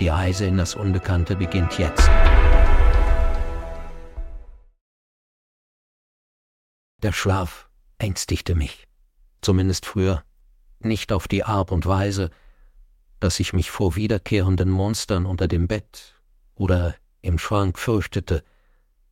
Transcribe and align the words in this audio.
Die 0.00 0.08
Reise 0.08 0.46
in 0.46 0.56
das 0.56 0.76
Unbekannte 0.76 1.34
beginnt 1.34 1.76
jetzt. 1.76 2.08
Der 7.02 7.12
Schlaf 7.12 7.68
ängstigte 7.98 8.54
mich, 8.54 8.86
zumindest 9.40 9.86
früher, 9.86 10.22
nicht 10.78 11.12
auf 11.12 11.26
die 11.26 11.42
Art 11.42 11.72
und 11.72 11.84
Weise, 11.86 12.30
dass 13.18 13.40
ich 13.40 13.52
mich 13.52 13.72
vor 13.72 13.96
wiederkehrenden 13.96 14.70
Monstern 14.70 15.26
unter 15.26 15.48
dem 15.48 15.66
Bett 15.66 16.14
oder 16.54 16.94
im 17.20 17.36
Schrank 17.38 17.76
fürchtete, 17.76 18.44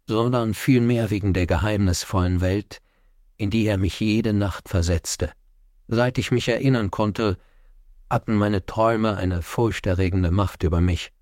sondern 0.07 0.55
vielmehr 0.55 1.11
wegen 1.11 1.33
der 1.33 1.49
geheimnisvollen 1.49 2.41
Welt, 2.41 2.81
in 3.37 3.51
die 3.51 3.67
er 3.67 3.77
mich 3.77 3.99
jede 3.99 4.33
Nacht 4.33 4.69
versetzte. 4.69 5.33
Seit 5.89 6.19
ich 6.19 6.31
mich 6.31 6.49
erinnern 6.49 6.93
konnte, 6.93 7.39
hatten 8.09 8.35
meine 8.35 8.65
Träume 8.67 9.17
eine 9.17 9.43
furchterregende 9.43 10.31
Macht 10.31 10.63
über 10.63 10.81
mich. 10.81 11.13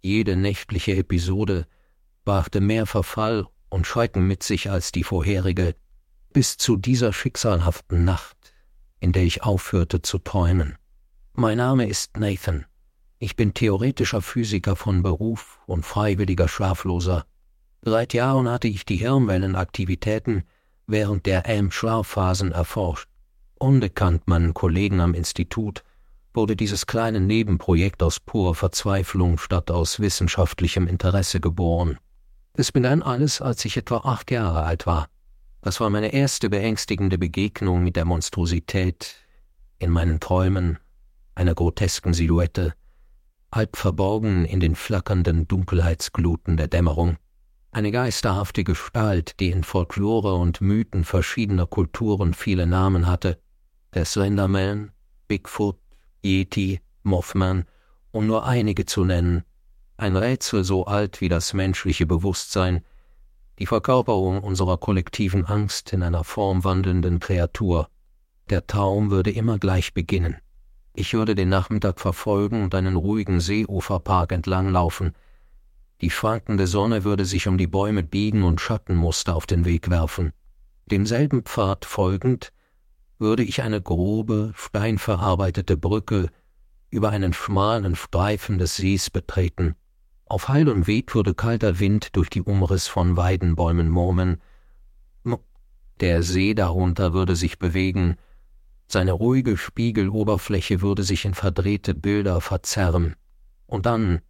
Jede 0.00 0.36
nächtliche 0.36 0.96
Episode 0.96 1.66
brachte 2.24 2.60
mehr 2.60 2.86
Verfall 2.86 3.46
und 3.70 3.86
Schrecken 3.86 4.26
mit 4.26 4.42
sich 4.42 4.70
als 4.70 4.92
die 4.92 5.04
vorherige, 5.04 5.74
bis 6.32 6.56
zu 6.56 6.76
dieser 6.76 7.12
schicksalhaften 7.12 8.04
Nacht, 8.04 8.36
in 9.00 9.12
der 9.12 9.22
ich 9.24 9.42
aufhörte 9.42 10.02
zu 10.02 10.18
träumen. 10.18 10.76
Mein 11.32 11.58
Name 11.58 11.88
ist 11.88 12.16
Nathan. 12.18 12.66
Ich 13.18 13.36
bin 13.36 13.54
theoretischer 13.54 14.20
Physiker 14.20 14.76
von 14.76 15.02
Beruf 15.02 15.60
und 15.66 15.86
freiwilliger 15.86 16.48
Schlafloser. 16.48 17.24
Seit 17.80 18.12
Jahren 18.12 18.48
hatte 18.48 18.68
ich 18.68 18.84
die 18.84 18.96
Hirnwellenaktivitäten 18.96 20.44
während 20.86 21.24
der 21.26 21.48
M-Schlafphasen 21.48 22.52
erforscht. 22.52 23.08
Unbekannt 23.54 24.28
meinen 24.28 24.52
Kollegen 24.52 25.00
am 25.00 25.14
Institut 25.14 25.82
wurde 26.34 26.56
dieses 26.56 26.86
kleine 26.86 27.20
Nebenprojekt 27.20 28.02
aus 28.02 28.20
purer 28.20 28.54
Verzweiflung 28.54 29.38
statt 29.38 29.70
aus 29.70 30.00
wissenschaftlichem 30.00 30.86
Interesse 30.86 31.40
geboren. 31.40 31.98
Es 32.54 32.72
begann 32.72 33.02
alles, 33.02 33.40
als 33.40 33.64
ich 33.64 33.76
etwa 33.76 33.98
acht 33.98 34.30
Jahre 34.30 34.64
alt 34.64 34.86
war. 34.86 35.08
Das 35.62 35.80
war 35.80 35.90
meine 35.90 36.12
erste 36.12 36.50
beängstigende 36.50 37.18
Begegnung 37.18 37.82
mit 37.82 37.96
der 37.96 38.04
Monstrosität 38.04 39.16
in 39.78 39.90
meinen 39.90 40.20
Träumen, 40.20 40.78
einer 41.34 41.54
grotesken 41.54 42.14
Silhouette, 42.14 42.74
halb 43.52 43.76
verborgen 43.76 44.44
in 44.44 44.60
den 44.60 44.74
flackernden 44.74 45.48
Dunkelheitsgluten 45.48 46.56
der 46.56 46.68
Dämmerung. 46.68 47.16
Eine 47.70 47.90
geisterhafte 47.90 48.62
Gestalt, 48.62 49.40
die 49.40 49.50
in 49.50 49.64
Folklore 49.64 50.34
und 50.34 50.60
Mythen 50.60 51.04
verschiedener 51.04 51.66
Kulturen 51.66 52.34
viele 52.34 52.66
Namen 52.66 53.06
hatte. 53.06 53.40
Der 53.94 54.04
Slenderman, 54.04 54.92
Bigfoot, 55.26 55.78
Yeti, 56.24 56.80
Mothman, 57.02 57.66
um 58.10 58.26
nur 58.26 58.46
einige 58.46 58.86
zu 58.86 59.04
nennen, 59.04 59.44
ein 59.98 60.16
Rätsel 60.16 60.64
so 60.64 60.86
alt 60.86 61.20
wie 61.20 61.28
das 61.28 61.52
menschliche 61.52 62.06
Bewusstsein, 62.06 62.82
die 63.58 63.66
Verkörperung 63.66 64.42
unserer 64.42 64.78
kollektiven 64.78 65.44
Angst 65.44 65.92
in 65.92 66.02
einer 66.02 66.24
formwandelnden 66.24 67.20
Kreatur. 67.20 67.88
Der 68.48 68.66
Traum 68.66 69.10
würde 69.10 69.30
immer 69.30 69.58
gleich 69.58 69.92
beginnen. 69.92 70.36
Ich 70.94 71.12
würde 71.12 71.34
den 71.34 71.50
Nachmittag 71.50 72.00
verfolgen 72.00 72.64
und 72.64 72.74
einen 72.74 72.96
ruhigen 72.96 73.40
Seeuferpark 73.40 74.32
entlanglaufen. 74.32 75.12
Die 76.00 76.10
schwankende 76.10 76.66
Sonne 76.66 77.04
würde 77.04 77.26
sich 77.26 77.48
um 77.48 77.58
die 77.58 77.66
Bäume 77.66 78.02
biegen 78.02 78.44
und 78.44 78.62
Schattenmuster 78.62 79.36
auf 79.36 79.46
den 79.46 79.64
Weg 79.66 79.90
werfen. 79.90 80.32
Demselben 80.86 81.42
Pfad 81.42 81.84
folgend 81.84 82.53
würde 83.24 83.42
ich 83.42 83.62
eine 83.62 83.80
grobe, 83.80 84.52
steinverarbeitete 84.54 85.78
Brücke 85.78 86.28
über 86.90 87.08
einen 87.08 87.32
schmalen 87.32 87.96
Streifen 87.96 88.58
des 88.58 88.76
Sees 88.76 89.08
betreten. 89.08 89.76
Auf 90.26 90.48
heilem 90.48 90.86
Weg 90.86 91.14
würde 91.14 91.32
kalter 91.32 91.80
Wind 91.80 92.16
durch 92.16 92.28
die 92.28 92.42
Umriss 92.42 92.86
von 92.86 93.16
Weidenbäumen 93.16 93.88
murmeln. 93.88 94.42
Der 96.00 96.22
See 96.22 96.54
darunter 96.54 97.14
würde 97.14 97.34
sich 97.34 97.58
bewegen, 97.58 98.16
seine 98.88 99.12
ruhige 99.12 99.56
Spiegeloberfläche 99.56 100.82
würde 100.82 101.02
sich 101.02 101.24
in 101.24 101.32
verdrehte 101.32 101.94
Bilder 101.94 102.42
verzerren. 102.42 103.16
Und 103.66 103.86
dann, 103.86 104.20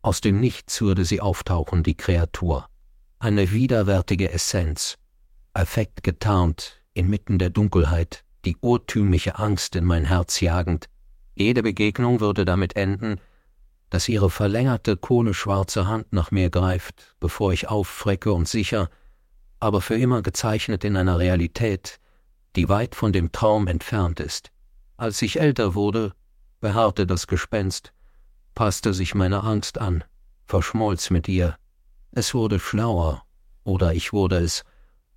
aus 0.00 0.22
dem 0.22 0.40
Nichts 0.40 0.80
würde 0.80 1.04
sie 1.04 1.20
auftauchen, 1.20 1.82
die 1.82 1.96
Kreatur. 1.96 2.70
Eine 3.18 3.50
widerwärtige 3.50 4.30
Essenz, 4.32 4.96
perfekt 5.52 6.02
getarnt, 6.02 6.83
inmitten 6.94 7.38
der 7.38 7.50
Dunkelheit, 7.50 8.24
die 8.44 8.56
urtümliche 8.60 9.38
Angst 9.38 9.76
in 9.76 9.84
mein 9.84 10.04
Herz 10.04 10.40
jagend. 10.40 10.88
Jede 11.34 11.62
Begegnung 11.62 12.20
würde 12.20 12.44
damit 12.44 12.76
enden, 12.76 13.20
dass 13.90 14.08
ihre 14.08 14.30
verlängerte 14.30 14.96
kohleschwarze 14.96 15.86
Hand 15.86 16.12
nach 16.12 16.30
mir 16.30 16.50
greift, 16.50 17.14
bevor 17.20 17.52
ich 17.52 17.68
auffrecke 17.68 18.32
und 18.32 18.48
sicher, 18.48 18.88
aber 19.60 19.80
für 19.80 19.96
immer 19.96 20.22
gezeichnet 20.22 20.84
in 20.84 20.96
einer 20.96 21.18
Realität, 21.18 22.00
die 22.56 22.68
weit 22.68 22.94
von 22.94 23.12
dem 23.12 23.32
Traum 23.32 23.66
entfernt 23.66 24.20
ist. 24.20 24.50
Als 24.96 25.20
ich 25.22 25.40
älter 25.40 25.74
wurde, 25.74 26.12
beharrte 26.60 27.06
das 27.06 27.26
Gespenst, 27.26 27.92
passte 28.54 28.94
sich 28.94 29.14
meiner 29.14 29.44
Angst 29.44 29.78
an, 29.78 30.04
verschmolz 30.46 31.10
mit 31.10 31.28
ihr. 31.28 31.56
Es 32.12 32.34
wurde 32.34 32.60
schlauer, 32.60 33.24
oder 33.64 33.94
ich 33.94 34.12
wurde 34.12 34.38
es, 34.38 34.64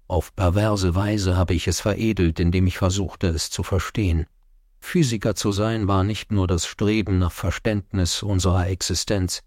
auf 0.08 0.36
perverse 0.36 0.96
Weise 0.96 1.36
habe 1.38 1.54
ich 1.54 1.68
es 1.68 1.82
veredelt, 1.82 2.40
indem 2.40 2.68
ich 2.68 2.78
versuchte, 2.78 3.28
es 3.28 3.50
zu 3.50 3.64
verstehen. 3.64 4.26
Physiker 4.80 5.36
zu 5.36 5.52
sein 5.52 5.88
war 5.88 6.04
nicht 6.04 6.32
nur 6.32 6.48
das 6.48 6.66
Streben 6.66 7.20
nach 7.20 7.32
Verständnis 7.32 8.24
unserer 8.24 8.68
Existenz, 8.68 9.44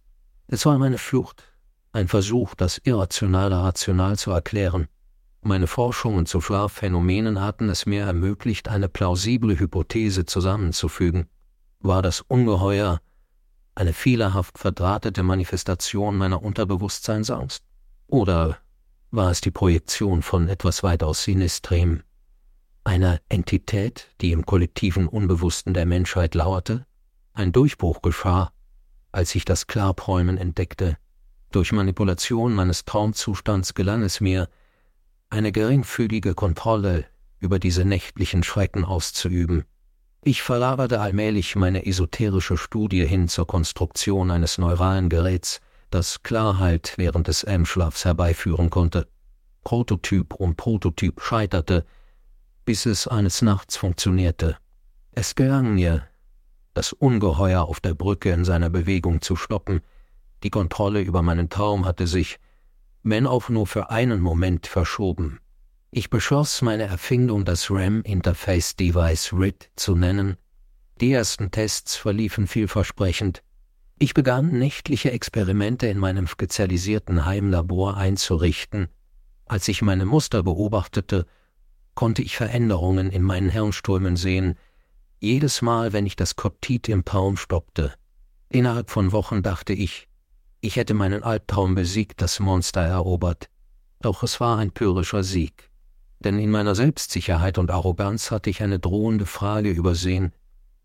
es 0.52 0.66
war 0.66 0.76
meine 0.78 0.98
Flucht, 0.98 1.44
ein 1.92 2.08
Versuch, 2.08 2.56
das 2.56 2.78
Irrationale 2.78 3.54
rational 3.54 4.18
zu 4.18 4.32
erklären. 4.32 4.88
Meine 5.42 5.68
Forschungen 5.68 6.26
zu 6.26 6.40
Schlafphänomenen 6.40 7.40
hatten 7.40 7.68
es 7.68 7.86
mir 7.86 8.02
ermöglicht, 8.02 8.68
eine 8.68 8.88
plausible 8.88 9.60
Hypothese 9.60 10.26
zusammenzufügen. 10.26 11.28
War 11.78 12.02
das 12.02 12.22
Ungeheuer 12.22 13.00
eine 13.76 13.92
fehlerhaft 13.92 14.58
verdrahtete 14.58 15.22
Manifestation 15.22 16.16
meiner 16.16 16.42
Unterbewusstseinsangst? 16.42 17.62
Oder 18.08 18.58
war 19.10 19.30
es 19.30 19.40
die 19.40 19.50
Projektion 19.50 20.22
von 20.22 20.48
etwas 20.48 20.82
weitaus 20.82 21.24
Sinistrem, 21.24 22.02
einer 22.84 23.20
Entität, 23.28 24.08
die 24.20 24.32
im 24.32 24.46
kollektiven 24.46 25.08
Unbewussten 25.08 25.74
der 25.74 25.86
Menschheit 25.86 26.34
lauerte? 26.34 26.86
Ein 27.32 27.52
Durchbruch 27.52 28.02
geschah, 28.02 28.52
als 29.12 29.34
ich 29.34 29.44
das 29.44 29.66
Klarträumen 29.66 30.38
entdeckte. 30.38 30.96
Durch 31.50 31.72
Manipulation 31.72 32.54
meines 32.54 32.84
Traumzustands 32.84 33.74
gelang 33.74 34.02
es 34.02 34.20
mir, 34.20 34.48
eine 35.28 35.52
geringfügige 35.52 36.34
Kontrolle 36.34 37.06
über 37.40 37.58
diese 37.58 37.84
nächtlichen 37.84 38.42
Schrecken 38.42 38.84
auszuüben. 38.84 39.64
Ich 40.22 40.42
verlagerte 40.42 41.00
allmählich 41.00 41.56
meine 41.56 41.86
esoterische 41.86 42.56
Studie 42.56 43.06
hin 43.06 43.28
zur 43.28 43.46
Konstruktion 43.46 44.30
eines 44.30 44.58
neuralen 44.58 45.08
Geräts, 45.08 45.60
das 45.90 46.22
Klarheit 46.22 46.94
während 46.96 47.28
des 47.28 47.44
M-Schlafs 47.44 48.04
herbeiführen 48.04 48.70
konnte. 48.70 49.08
Prototyp 49.64 50.34
um 50.34 50.56
Prototyp 50.56 51.20
scheiterte, 51.20 51.84
bis 52.64 52.86
es 52.86 53.06
eines 53.06 53.42
Nachts 53.42 53.76
funktionierte. 53.76 54.56
Es 55.12 55.34
gelang 55.34 55.74
mir, 55.74 56.06
das 56.74 56.92
Ungeheuer 56.92 57.62
auf 57.62 57.80
der 57.80 57.94
Brücke 57.94 58.30
in 58.30 58.44
seiner 58.44 58.70
Bewegung 58.70 59.20
zu 59.20 59.36
stoppen. 59.36 59.80
Die 60.42 60.50
Kontrolle 60.50 61.00
über 61.00 61.22
meinen 61.22 61.50
Traum 61.50 61.84
hatte 61.84 62.06
sich, 62.06 62.38
wenn 63.02 63.26
auch 63.26 63.48
nur 63.48 63.66
für 63.66 63.90
einen 63.90 64.20
Moment, 64.20 64.66
verschoben. 64.66 65.40
Ich 65.90 66.08
beschloss, 66.08 66.62
meine 66.62 66.84
Erfindung 66.84 67.44
das 67.44 67.70
RAM 67.70 68.02
Interface 68.02 68.76
Device 68.76 69.32
RIT 69.32 69.70
zu 69.74 69.96
nennen. 69.96 70.36
Die 71.00 71.12
ersten 71.12 71.50
Tests 71.50 71.96
verliefen 71.96 72.46
vielversprechend. 72.46 73.42
Ich 74.02 74.14
begann 74.14 74.52
nächtliche 74.52 75.10
Experimente 75.10 75.86
in 75.86 75.98
meinem 75.98 76.26
spezialisierten 76.26 77.26
Heimlabor 77.26 77.98
einzurichten. 77.98 78.88
Als 79.44 79.68
ich 79.68 79.82
meine 79.82 80.06
Muster 80.06 80.42
beobachtete, 80.42 81.26
konnte 81.94 82.22
ich 82.22 82.34
Veränderungen 82.34 83.10
in 83.10 83.22
meinen 83.22 83.50
Hirnströmen 83.50 84.16
sehen, 84.16 84.56
jedes 85.18 85.60
Mal, 85.60 85.92
wenn 85.92 86.06
ich 86.06 86.16
das 86.16 86.34
Koptit 86.34 86.88
im 86.88 87.04
Traum 87.04 87.36
stoppte. 87.36 87.92
Innerhalb 88.48 88.88
von 88.88 89.12
Wochen 89.12 89.42
dachte 89.42 89.74
ich, 89.74 90.08
ich 90.62 90.76
hätte 90.76 90.94
meinen 90.94 91.22
Albtraum 91.22 91.74
besiegt, 91.74 92.22
das 92.22 92.40
Monster 92.40 92.80
erobert. 92.80 93.50
Doch 94.00 94.22
es 94.22 94.40
war 94.40 94.56
ein 94.56 94.70
pyrrhischer 94.72 95.24
Sieg. 95.24 95.68
Denn 96.20 96.38
in 96.38 96.50
meiner 96.50 96.74
Selbstsicherheit 96.74 97.58
und 97.58 97.70
Arroganz 97.70 98.30
hatte 98.30 98.48
ich 98.48 98.62
eine 98.62 98.78
drohende 98.78 99.26
Frage 99.26 99.68
übersehen. 99.68 100.32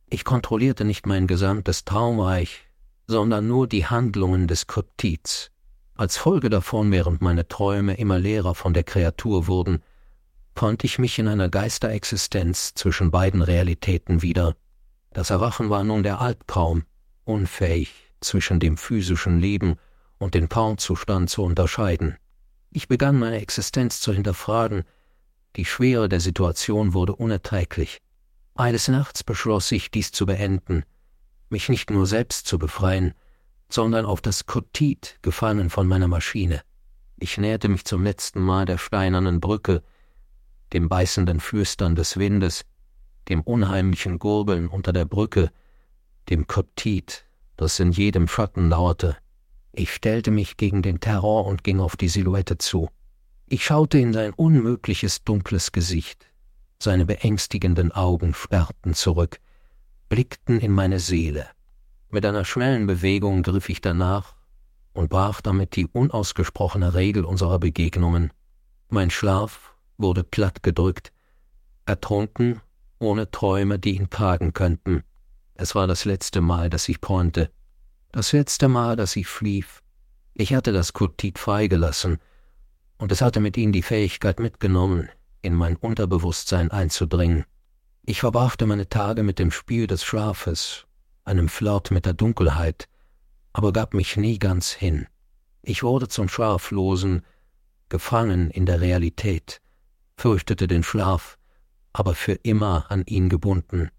Ich 0.09 0.25
kontrollierte 0.25 0.83
nicht 0.83 1.05
mein 1.05 1.27
gesamtes 1.27 1.85
Traumreich, 1.85 2.64
sondern 3.07 3.47
nur 3.47 3.67
die 3.67 3.85
Handlungen 3.85 4.47
des 4.47 4.67
Kryptids. 4.67 5.51
Als 5.95 6.17
Folge 6.17 6.49
davon, 6.49 6.91
während 6.91 7.21
meine 7.21 7.47
Träume 7.47 7.95
immer 7.95 8.19
leerer 8.19 8.55
von 8.55 8.73
der 8.73 8.83
Kreatur 8.83 9.47
wurden, 9.47 9.81
fand 10.55 10.83
ich 10.83 10.99
mich 10.99 11.19
in 11.19 11.27
einer 11.27 11.49
Geisterexistenz 11.49 12.73
zwischen 12.75 13.11
beiden 13.11 13.41
Realitäten 13.41 14.21
wieder. 14.21 14.55
Das 15.13 15.29
Erwachen 15.29 15.69
war 15.69 15.83
nun 15.83 16.03
der 16.03 16.19
Albtraum, 16.19 16.83
unfähig, 17.23 17.93
zwischen 18.21 18.59
dem 18.59 18.77
physischen 18.77 19.39
Leben 19.39 19.75
und 20.17 20.33
dem 20.33 20.49
Traumzustand 20.49 21.29
zu 21.29 21.43
unterscheiden. 21.43 22.17
Ich 22.71 22.87
begann 22.87 23.17
meine 23.17 23.39
Existenz 23.39 24.01
zu 24.01 24.11
hinterfragen, 24.11 24.83
die 25.55 25.65
Schwere 25.65 26.09
der 26.09 26.19
Situation 26.19 26.93
wurde 26.93 27.15
unerträglich. 27.15 28.01
Eines 28.55 28.87
Nachts 28.89 29.23
beschloss 29.23 29.71
ich, 29.71 29.91
dies 29.91 30.11
zu 30.11 30.25
beenden, 30.25 30.83
mich 31.49 31.69
nicht 31.69 31.89
nur 31.91 32.05
selbst 32.05 32.47
zu 32.47 32.57
befreien, 32.59 33.13
sondern 33.69 34.05
auf 34.05 34.21
das 34.21 34.45
Kotit 34.45 35.19
gefangen 35.21 35.69
von 35.69 35.87
meiner 35.87 36.07
Maschine. 36.07 36.61
Ich 37.17 37.37
näherte 37.37 37.69
mich 37.69 37.85
zum 37.85 38.03
letzten 38.03 38.41
Mal 38.41 38.65
der 38.65 38.77
steinernen 38.77 39.39
Brücke, 39.39 39.83
dem 40.73 40.89
beißenden 40.89 41.39
Flüstern 41.39 41.95
des 41.95 42.17
Windes, 42.17 42.65
dem 43.29 43.41
unheimlichen 43.41 44.19
Gurgeln 44.19 44.67
unter 44.67 44.93
der 44.93 45.05
Brücke, 45.05 45.51
dem 46.29 46.47
Koptit, 46.47 47.25
das 47.55 47.79
in 47.79 47.91
jedem 47.91 48.27
Schatten 48.27 48.69
lauerte. 48.69 49.17
Ich 49.71 49.93
stellte 49.93 50.31
mich 50.31 50.57
gegen 50.57 50.81
den 50.81 50.99
Terror 50.99 51.45
und 51.45 51.63
ging 51.63 51.79
auf 51.79 51.97
die 51.97 52.07
Silhouette 52.07 52.57
zu. 52.57 52.89
Ich 53.47 53.63
schaute 53.65 53.99
in 53.99 54.13
sein 54.13 54.33
unmögliches 54.33 55.23
dunkles 55.23 55.71
Gesicht. 55.71 56.27
Seine 56.81 57.05
beängstigenden 57.05 57.91
Augen 57.91 58.33
sperrten 58.33 58.93
zurück, 58.93 59.39
blickten 60.09 60.59
in 60.59 60.71
meine 60.71 60.99
Seele. 60.99 61.47
Mit 62.09 62.25
einer 62.25 62.45
schnellen 62.45 62.87
Bewegung 62.87 63.43
griff 63.43 63.69
ich 63.69 63.81
danach 63.81 64.35
und 64.93 65.09
brach 65.09 65.41
damit 65.41 65.75
die 65.75 65.87
unausgesprochene 65.87 66.93
Regel 66.93 67.25
unserer 67.25 67.59
Begegnungen. 67.59 68.31
Mein 68.89 69.09
Schlaf 69.09 69.75
wurde 69.97 70.23
plattgedrückt, 70.23 71.11
ertrunken, 71.85 72.61
ohne 72.99 73.29
Träume, 73.29 73.79
die 73.79 73.95
ihn 73.95 74.09
tragen 74.09 74.53
könnten. 74.53 75.03
Es 75.55 75.75
war 75.75 75.87
das 75.87 76.05
letzte 76.05 76.41
Mal, 76.41 76.69
dass 76.69 76.87
ich 76.87 76.99
träumte. 76.99 77.51
Das 78.11 78.31
letzte 78.31 78.67
Mal, 78.67 78.95
dass 78.95 79.15
ich 79.15 79.27
schlief. 79.27 79.81
Ich 80.33 80.53
hatte 80.53 80.71
das 80.71 80.93
Kutit 80.93 81.39
freigelassen, 81.39 82.19
und 82.97 83.11
es 83.11 83.21
hatte 83.21 83.39
mit 83.39 83.57
ihm 83.57 83.71
die 83.71 83.81
Fähigkeit 83.81 84.39
mitgenommen, 84.39 85.09
in 85.41 85.53
mein 85.53 85.75
Unterbewusstsein 85.75 86.71
einzudringen. 86.71 87.45
Ich 88.07 88.19
verbrachte 88.19 88.67
meine 88.67 88.87
Tage 88.87 89.23
mit 89.23 89.39
dem 89.39 89.49
Spiel 89.49 89.87
des 89.87 90.03
Schlafes, 90.03 90.85
einem 91.23 91.49
Flirt 91.49 91.89
mit 91.89 92.05
der 92.05 92.13
Dunkelheit, 92.13 92.87
aber 93.51 93.73
gab 93.73 93.95
mich 93.95 94.15
nie 94.15 94.37
ganz 94.37 94.69
hin. 94.69 95.07
Ich 95.63 95.81
wurde 95.81 96.07
zum 96.07 96.29
Schlaflosen, 96.29 97.25
gefangen 97.89 98.51
in 98.51 98.67
der 98.67 98.79
Realität, 98.79 99.59
fürchtete 100.17 100.67
den 100.67 100.83
Schlaf, 100.83 101.39
aber 101.93 102.13
für 102.13 102.33
immer 102.33 102.85
an 102.89 103.03
ihn 103.07 103.27
gebunden. 103.27 103.89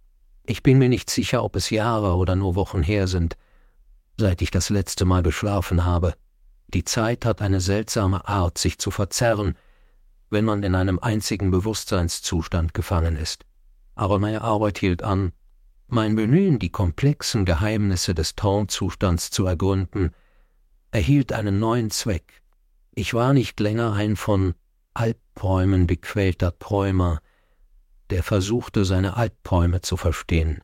Ich 0.45 0.63
bin 0.63 0.79
mir 0.79 0.89
nicht 0.89 1.11
sicher, 1.11 1.43
ob 1.43 1.57
es 1.57 1.71
Jahre 1.71 2.15
oder 2.15 2.37
nur 2.37 2.55
Wochen 2.55 2.85
her 2.85 3.09
sind, 3.09 3.37
seit 4.17 4.41
ich 4.41 4.53
das 4.53 4.71
letzte 4.71 5.05
Mal 5.05 5.25
geschlafen 5.25 5.85
habe. 5.85 6.15
Die 6.69 6.85
Zeit 6.85 7.25
hat 7.25 7.43
eine 7.43 7.61
seltsame 7.61 8.29
Art, 8.29 8.57
sich 8.57 8.79
zu 8.79 8.93
verzerren, 8.93 9.57
wenn 10.31 10.45
man 10.45 10.63
in 10.63 10.77
einem 10.77 11.01
einzigen 11.01 11.51
Bewusstseinszustand 11.51 12.73
gefangen 12.73 13.17
ist. 13.17 13.45
Aber 13.97 14.19
meine 14.19 14.43
Arbeit 14.43 14.79
hielt 14.79 15.03
an. 15.03 15.33
Mein 15.89 16.15
Bemühen, 16.17 16.59
die 16.59 16.69
komplexen 16.69 17.45
Geheimnisse 17.45 18.15
des 18.15 18.37
Traumzustands 18.37 19.31
zu 19.31 19.47
ergründen, 19.47 20.11
erhielt 20.91 21.33
einen 21.33 21.59
neuen 21.59 21.91
Zweck. 21.91 22.43
Ich 22.95 23.15
war 23.15 23.33
nicht 23.33 23.59
länger 23.59 23.95
ein 23.95 24.17
von 24.17 24.55
Albträumen 24.95 25.87
bequälter 25.87 26.59
Träumer, 26.59 27.21
der 28.11 28.23
versuchte, 28.23 28.85
seine 28.85 29.17
Albträume 29.17 29.81
zu 29.81 29.97
verstehen. 29.97 30.61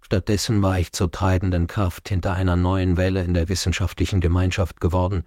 Stattdessen 0.00 0.62
war 0.62 0.78
ich 0.78 0.92
zur 0.92 1.10
treibenden 1.10 1.66
Kraft 1.66 2.08
hinter 2.08 2.32
einer 2.34 2.56
neuen 2.56 2.96
Welle 2.96 3.24
in 3.24 3.34
der 3.34 3.48
wissenschaftlichen 3.48 4.20
Gemeinschaft 4.20 4.80
geworden. 4.80 5.24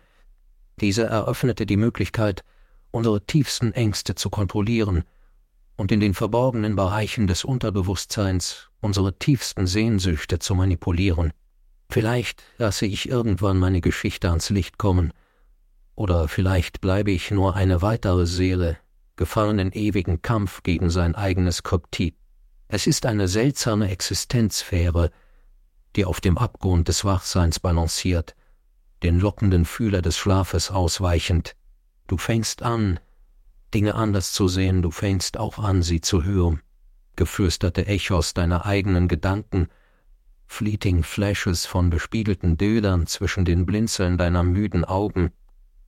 Diese 0.80 1.04
eröffnete 1.04 1.65
die 1.65 1.77
Möglichkeit, 1.77 2.44
unsere 2.92 3.25
tiefsten 3.25 3.74
Ängste 3.74 4.15
zu 4.15 4.30
kontrollieren 4.30 5.04
und 5.81 5.92
in 5.92 6.00
den 6.00 6.13
verborgenen 6.13 6.75
Bereichen 6.75 7.25
des 7.25 7.44
Unterbewusstseins 7.44 8.69
unsere 8.81 9.18
tiefsten 9.18 9.66
Sehnsüchte 9.66 10.38
zu 10.38 10.54
manipulieren. 10.54 11.33
Vielleicht 11.89 12.44
lasse 12.60 12.86
ich 12.86 13.10
irgendwann 13.10 13.57
meine 13.57 13.81
Geschichte 13.81 14.30
ans 14.30 14.51
Licht 14.51 14.78
kommen, 14.78 15.12
oder 15.95 16.28
vielleicht 16.28 16.81
bleibe 16.81 17.10
ich 17.10 17.31
nur 17.31 17.56
eine 17.56 17.81
weitere 17.81 18.28
Seele, 18.28 18.78
gefangen 19.16 19.57
in 19.57 19.72
ewigen 19.72 20.22
Kampf 20.22 20.62
gegen 20.62 20.92
sein 20.92 21.16
eigenes 21.16 21.63
Kryptid. 21.63 22.16
Es 22.68 22.86
ist 22.86 23.07
eine 23.07 23.28
seltsame 23.28 23.89
Existenzsphäre, 23.89 25.10
die 25.95 26.06
auf 26.06 26.22
dem 26.22 26.38
Abgrund 26.38 26.89
des 26.89 27.06
Wachseins 27.06 27.60
balanciert, 27.60 28.36
den 29.01 29.19
lockenden 29.19 29.66
Fühler 29.66 30.04
des 30.04 30.16
Schlafes 30.16 30.69
ausweichend. 30.69 31.56
Du 32.06 32.18
fängst 32.18 32.62
an, 32.62 33.00
Dinge 33.73 33.95
anders 33.95 34.33
zu 34.33 34.47
sehen, 34.47 34.81
du 34.81 34.91
fängst 34.91 35.38
auch 35.38 35.59
an, 35.59 35.81
sie 35.81 36.01
zu 36.01 36.23
hören. 36.23 36.62
Geflüsterte 37.15 37.88
Echos 37.88 38.33
deiner 38.33 38.65
eigenen 38.65 39.07
Gedanken, 39.07 39.68
fleeting 40.47 41.03
Flashes 41.03 41.65
von 41.65 41.89
bespiegelten 41.89 42.57
Dödern 42.57 43.07
zwischen 43.07 43.45
den 43.45 43.65
Blinzeln 43.65 44.18
deiner 44.18 44.44
müden 44.44 44.83
Augen, 44.85 45.31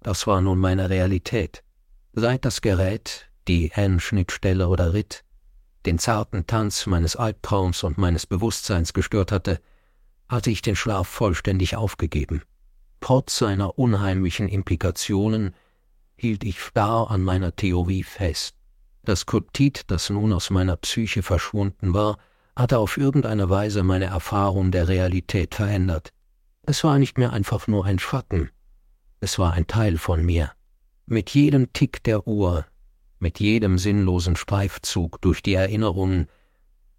das 0.03 0.27
war 0.27 0.41
nun 0.41 0.59
meine 0.59 0.89
Realität. 0.89 1.63
Seit 2.11 2.43
das 2.43 2.61
Gerät, 2.61 3.29
die 3.47 3.71
N-Schnittstelle 3.71 4.67
oder 4.67 4.93
Ritt, 4.93 5.23
den 5.85 5.97
zarten 5.97 6.45
Tanz 6.45 6.85
meines 6.85 7.15
Albtraums 7.15 7.83
und 7.83 7.97
meines 7.97 8.25
Bewusstseins 8.25 8.93
gestört 8.93 9.31
hatte, 9.31 9.59
hatte 10.27 10.51
ich 10.51 10.61
den 10.61 10.75
Schlaf 10.75 11.07
vollständig 11.07 11.77
aufgegeben. 11.77 12.43
Trotz 12.99 13.37
seiner 13.37 13.79
unheimlichen 13.79 14.47
Implikationen 14.47 15.55
hielt 16.23 16.45
ich 16.45 16.61
starr 16.61 17.11
an 17.11 17.21
meiner 17.21 17.53
Theorie 17.53 18.01
fest. 18.01 18.55
Das 19.03 19.25
Kryptid, 19.25 19.83
das 19.87 20.09
nun 20.09 20.31
aus 20.31 20.51
meiner 20.51 20.77
Psyche 20.77 21.21
verschwunden 21.21 21.93
war, 21.93 22.17
hatte 22.55 22.77
auf 22.79 22.95
irgendeine 22.95 23.49
Weise 23.49 23.83
meine 23.83 24.05
Erfahrung 24.05 24.71
der 24.71 24.87
Realität 24.87 25.53
verändert. 25.53 26.13
Es 26.61 26.81
war 26.85 26.97
nicht 26.97 27.17
mehr 27.17 27.33
einfach 27.33 27.67
nur 27.67 27.83
ein 27.83 27.99
Schatten, 27.99 28.51
es 29.19 29.37
war 29.37 29.51
ein 29.51 29.67
Teil 29.67 29.97
von 29.97 30.25
mir. 30.25 30.53
Mit 31.05 31.31
jedem 31.31 31.73
Tick 31.73 32.01
der 32.03 32.25
Uhr, 32.25 32.65
mit 33.19 33.41
jedem 33.41 33.77
sinnlosen 33.77 34.37
Streifzug 34.37 35.21
durch 35.21 35.43
die 35.43 35.55
Erinnerungen, 35.55 36.29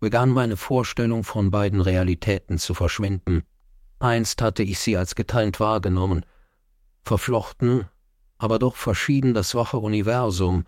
begann 0.00 0.28
meine 0.28 0.58
Vorstellung 0.58 1.24
von 1.24 1.50
beiden 1.50 1.80
Realitäten 1.80 2.58
zu 2.58 2.74
verschwinden. 2.74 3.42
Einst 4.00 4.42
hatte 4.42 4.62
ich 4.62 4.78
sie 4.80 4.98
als 4.98 5.14
geteilt 5.14 5.60
wahrgenommen, 5.60 6.26
verflochten, 7.04 7.88
aber 8.44 8.58
doch 8.58 8.76
verschieden 8.76 9.32
das 9.32 9.54
wache 9.54 9.78
Universum 9.78 10.66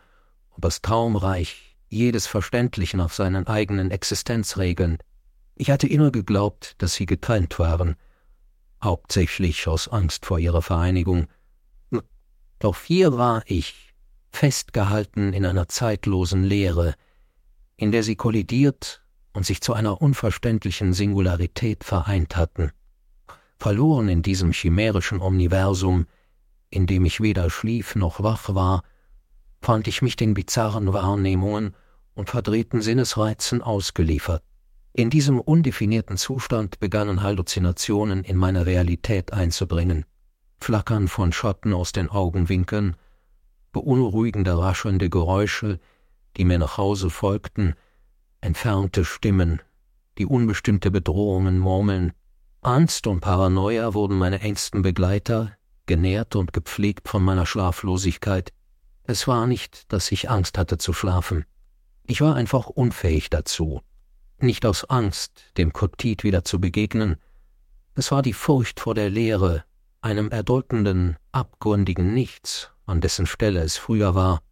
und 0.48 0.64
das 0.64 0.80
Traumreich 0.80 1.76
jedes 1.90 2.26
Verständlichen 2.26 3.02
auf 3.02 3.12
seinen 3.12 3.46
eigenen 3.46 3.90
Existenzregeln. 3.90 4.96
Ich 5.56 5.70
hatte 5.70 5.86
immer 5.86 6.10
geglaubt, 6.10 6.74
dass 6.78 6.94
sie 6.94 7.04
getrennt 7.04 7.58
waren, 7.58 7.96
hauptsächlich 8.82 9.68
aus 9.68 9.88
Angst 9.88 10.24
vor 10.24 10.38
ihrer 10.38 10.62
Vereinigung, 10.62 11.26
doch 12.60 12.82
hier 12.82 13.18
war 13.18 13.42
ich, 13.44 13.92
festgehalten 14.30 15.34
in 15.34 15.44
einer 15.44 15.68
zeitlosen 15.68 16.44
Leere, 16.44 16.94
in 17.76 17.92
der 17.92 18.02
sie 18.02 18.16
kollidiert 18.16 19.02
und 19.34 19.44
sich 19.44 19.60
zu 19.60 19.74
einer 19.74 20.00
unverständlichen 20.00 20.94
Singularität 20.94 21.84
vereint 21.84 22.36
hatten. 22.36 22.72
Verloren 23.58 24.08
in 24.08 24.22
diesem 24.22 24.52
chimärischen 24.52 25.20
Omniversum, 25.20 26.06
in 26.76 26.86
dem 26.86 27.06
ich 27.06 27.22
weder 27.22 27.48
schlief 27.48 27.96
noch 27.96 28.22
wach 28.22 28.54
war, 28.54 28.82
fand 29.62 29.88
ich 29.88 30.02
mich 30.02 30.14
den 30.14 30.34
bizarren 30.34 30.92
Wahrnehmungen 30.92 31.74
und 32.14 32.28
verdrehten 32.28 32.82
Sinnesreizen 32.82 33.62
ausgeliefert. 33.62 34.42
In 34.92 35.08
diesem 35.08 35.40
undefinierten 35.40 36.18
Zustand 36.18 36.78
begannen 36.78 37.22
Halluzinationen 37.22 38.24
in 38.24 38.36
meine 38.36 38.66
Realität 38.66 39.32
einzubringen. 39.32 40.04
Flackern 40.58 41.08
von 41.08 41.32
Schatten 41.32 41.72
aus 41.72 41.92
den 41.92 42.10
Augenwinkeln, 42.10 42.96
beunruhigende 43.72 44.58
raschelnde 44.58 45.08
Geräusche, 45.08 45.80
die 46.36 46.44
mir 46.44 46.58
nach 46.58 46.76
Hause 46.76 47.08
folgten, 47.08 47.74
entfernte 48.42 49.06
Stimmen, 49.06 49.62
die 50.18 50.26
unbestimmte 50.26 50.90
Bedrohungen 50.90 51.58
murmeln. 51.58 52.12
Angst 52.60 53.06
und 53.06 53.20
Paranoia 53.20 53.94
wurden 53.94 54.18
meine 54.18 54.40
engsten 54.40 54.82
Begleiter, 54.82 55.56
genährt 55.86 56.36
und 56.36 56.52
gepflegt 56.52 57.08
von 57.08 57.22
meiner 57.22 57.46
Schlaflosigkeit. 57.46 58.52
Es 59.04 59.28
war 59.28 59.46
nicht, 59.46 59.92
dass 59.92 60.10
ich 60.12 60.30
Angst 60.30 60.58
hatte 60.58 60.78
zu 60.78 60.92
schlafen. 60.92 61.44
Ich 62.04 62.20
war 62.20 62.34
einfach 62.34 62.66
unfähig 62.66 63.30
dazu. 63.30 63.80
Nicht 64.38 64.66
aus 64.66 64.84
Angst, 64.84 65.44
dem 65.56 65.72
Kotit 65.72 66.24
wieder 66.24 66.44
zu 66.44 66.60
begegnen. 66.60 67.16
Es 67.94 68.10
war 68.12 68.22
die 68.22 68.32
Furcht 68.32 68.80
vor 68.80 68.94
der 68.94 69.10
Leere, 69.10 69.64
einem 70.00 70.30
erdrückenden, 70.30 71.16
abgründigen 71.32 72.14
Nichts, 72.14 72.70
an 72.84 73.00
dessen 73.00 73.26
Stelle 73.26 73.60
es 73.60 73.76
früher 73.76 74.14
war. 74.14 74.42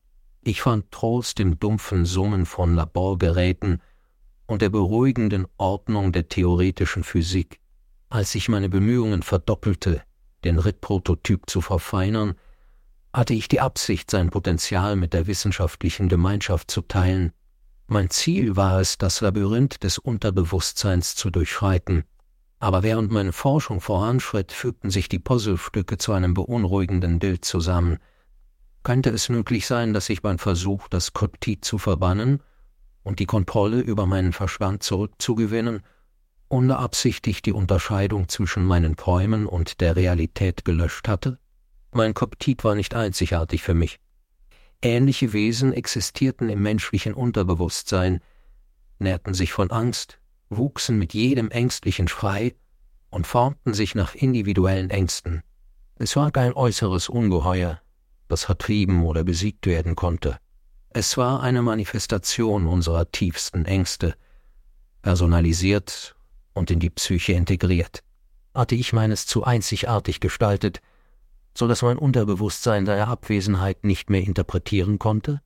Ich 0.43 0.63
fand 0.63 0.91
Trost 0.91 1.41
im 1.41 1.59
dumpfen 1.59 2.05
Summen 2.05 2.47
von 2.47 2.75
Laborgeräten 2.75 3.81
und 4.47 4.63
der 4.63 4.71
beruhigenden 4.71 5.47
Ordnung 5.57 6.13
der 6.13 6.29
theoretischen 6.29 7.05
Physik. 7.05 7.61
Als 8.09 8.35
ich 8.35 8.49
meine 8.49 8.69
Bemühungen 8.69 9.23
verdoppelte, 9.23 10.03
den 10.45 10.59
Ritt-Prototyp 10.59 11.49
zu 11.49 11.61
verfeinern, 11.61 12.35
hatte 13.13 13.35
ich 13.35 13.49
die 13.49 13.61
Absicht, 13.61 14.11
sein 14.11 14.31
Potenzial 14.31 14.97
mit 14.97 15.13
der 15.13 15.27
wissenschaftlichen 15.27 16.09
Gemeinschaft 16.09 16.71
zu 16.71 16.83
teilen. 16.83 17.33
Mein 17.87 18.11
Ziel 18.11 18.57
war 18.57 18.81
es, 18.81 18.99
das 18.99 19.21
Labyrinth 19.21 19.83
des 19.85 19.99
Unterbewusstseins 19.99 21.15
zu 21.15 21.31
durchschreiten. 21.31 22.05
Aber 22.59 22.83
während 22.83 23.13
meine 23.13 23.33
Forschung 23.33 23.81
voranschritt, 23.81 24.51
fügten 24.51 24.91
sich 24.91 25.09
die 25.09 25.19
Puzzlestücke 25.19 25.99
zu 25.99 26.13
einem 26.13 26.35
beunruhigenden 26.35 27.19
Bild 27.19 27.45
zusammen. 27.45 27.99
Könnte 28.83 29.11
es 29.11 29.29
möglich 29.29 29.67
sein, 29.67 29.93
dass 29.93 30.09
ich 30.09 30.23
beim 30.23 30.39
Versuch, 30.39 30.89
das 30.89 31.13
Koptit 31.13 31.65
zu 31.65 31.79
verbannen 31.79 32.43
und 33.03 33.19
die 33.19 33.27
Kontrolle 33.27 33.81
über 33.81 34.07
meinen 34.07 34.33
Verstand 34.33 34.83
zurückzugewinnen, 34.83 35.83
unbeabsichtigt 36.49 37.47
die 37.47 37.53
Unterscheidung 37.53 38.29
zwischen 38.29 38.65
meinen 38.65 38.97
Träumen 38.97 39.47
und 39.47 39.81
der 39.81 39.97
Realität 39.97 40.65
gelöscht 40.65 41.09
hatte? 41.09 41.39
Mein 41.93 42.15
Koptit 42.15 42.65
war 42.65 42.75
nicht 42.75 42.95
einzigartig 42.95 43.63
für 43.63 43.75
mich. 43.75 44.01
Ähnliche 44.83 45.33
Wesen 45.33 45.73
existierten 45.73 46.49
im 46.51 46.63
menschlichen 46.63 47.15
Unterbewusstsein, 47.15 48.21
nährten 48.99 49.33
sich 49.33 49.53
von 49.53 49.71
Angst, 49.71 50.19
wuchsen 50.51 50.99
mit 50.99 51.15
jedem 51.15 51.51
ängstlichen 51.51 52.09
Schrei 52.09 52.55
und 53.11 53.27
formten 53.27 53.75
sich 53.75 53.95
nach 53.95 54.15
individuellen 54.15 54.91
Ängsten. 54.91 55.43
Es 55.97 56.17
war 56.17 56.31
kein 56.33 56.53
äußeres 56.53 57.09
Ungeheuer, 57.09 57.81
das 58.29 58.45
vertrieben 58.45 59.05
oder 59.05 59.25
besiegt 59.25 59.67
werden 59.67 59.95
konnte. 59.95 60.39
Es 60.91 61.17
war 61.17 61.43
eine 61.43 61.63
Manifestation 61.63 62.67
unserer 62.67 63.11
tiefsten 63.11 63.65
Ängste, 63.65 64.15
personalisiert 65.03 66.15
und 66.55 66.71
in 66.71 66.81
die 66.81 66.91
Psyche 66.91 67.33
integriert. 67.35 68.03
Hatte 68.55 68.75
ich 68.75 68.93
meines 68.93 69.27
zu 69.27 69.45
einzigartig 69.45 70.21
gestaltet, 70.21 70.81
so 71.57 71.69
dass 71.69 71.83
mein 71.83 71.99
Unterbewusstsein 71.99 72.87
seine 72.87 73.09
Abwesenheit 73.09 73.85
nicht 73.85 74.11
mehr 74.11 74.23
interpretieren 74.23 74.99
konnte? 74.99 75.41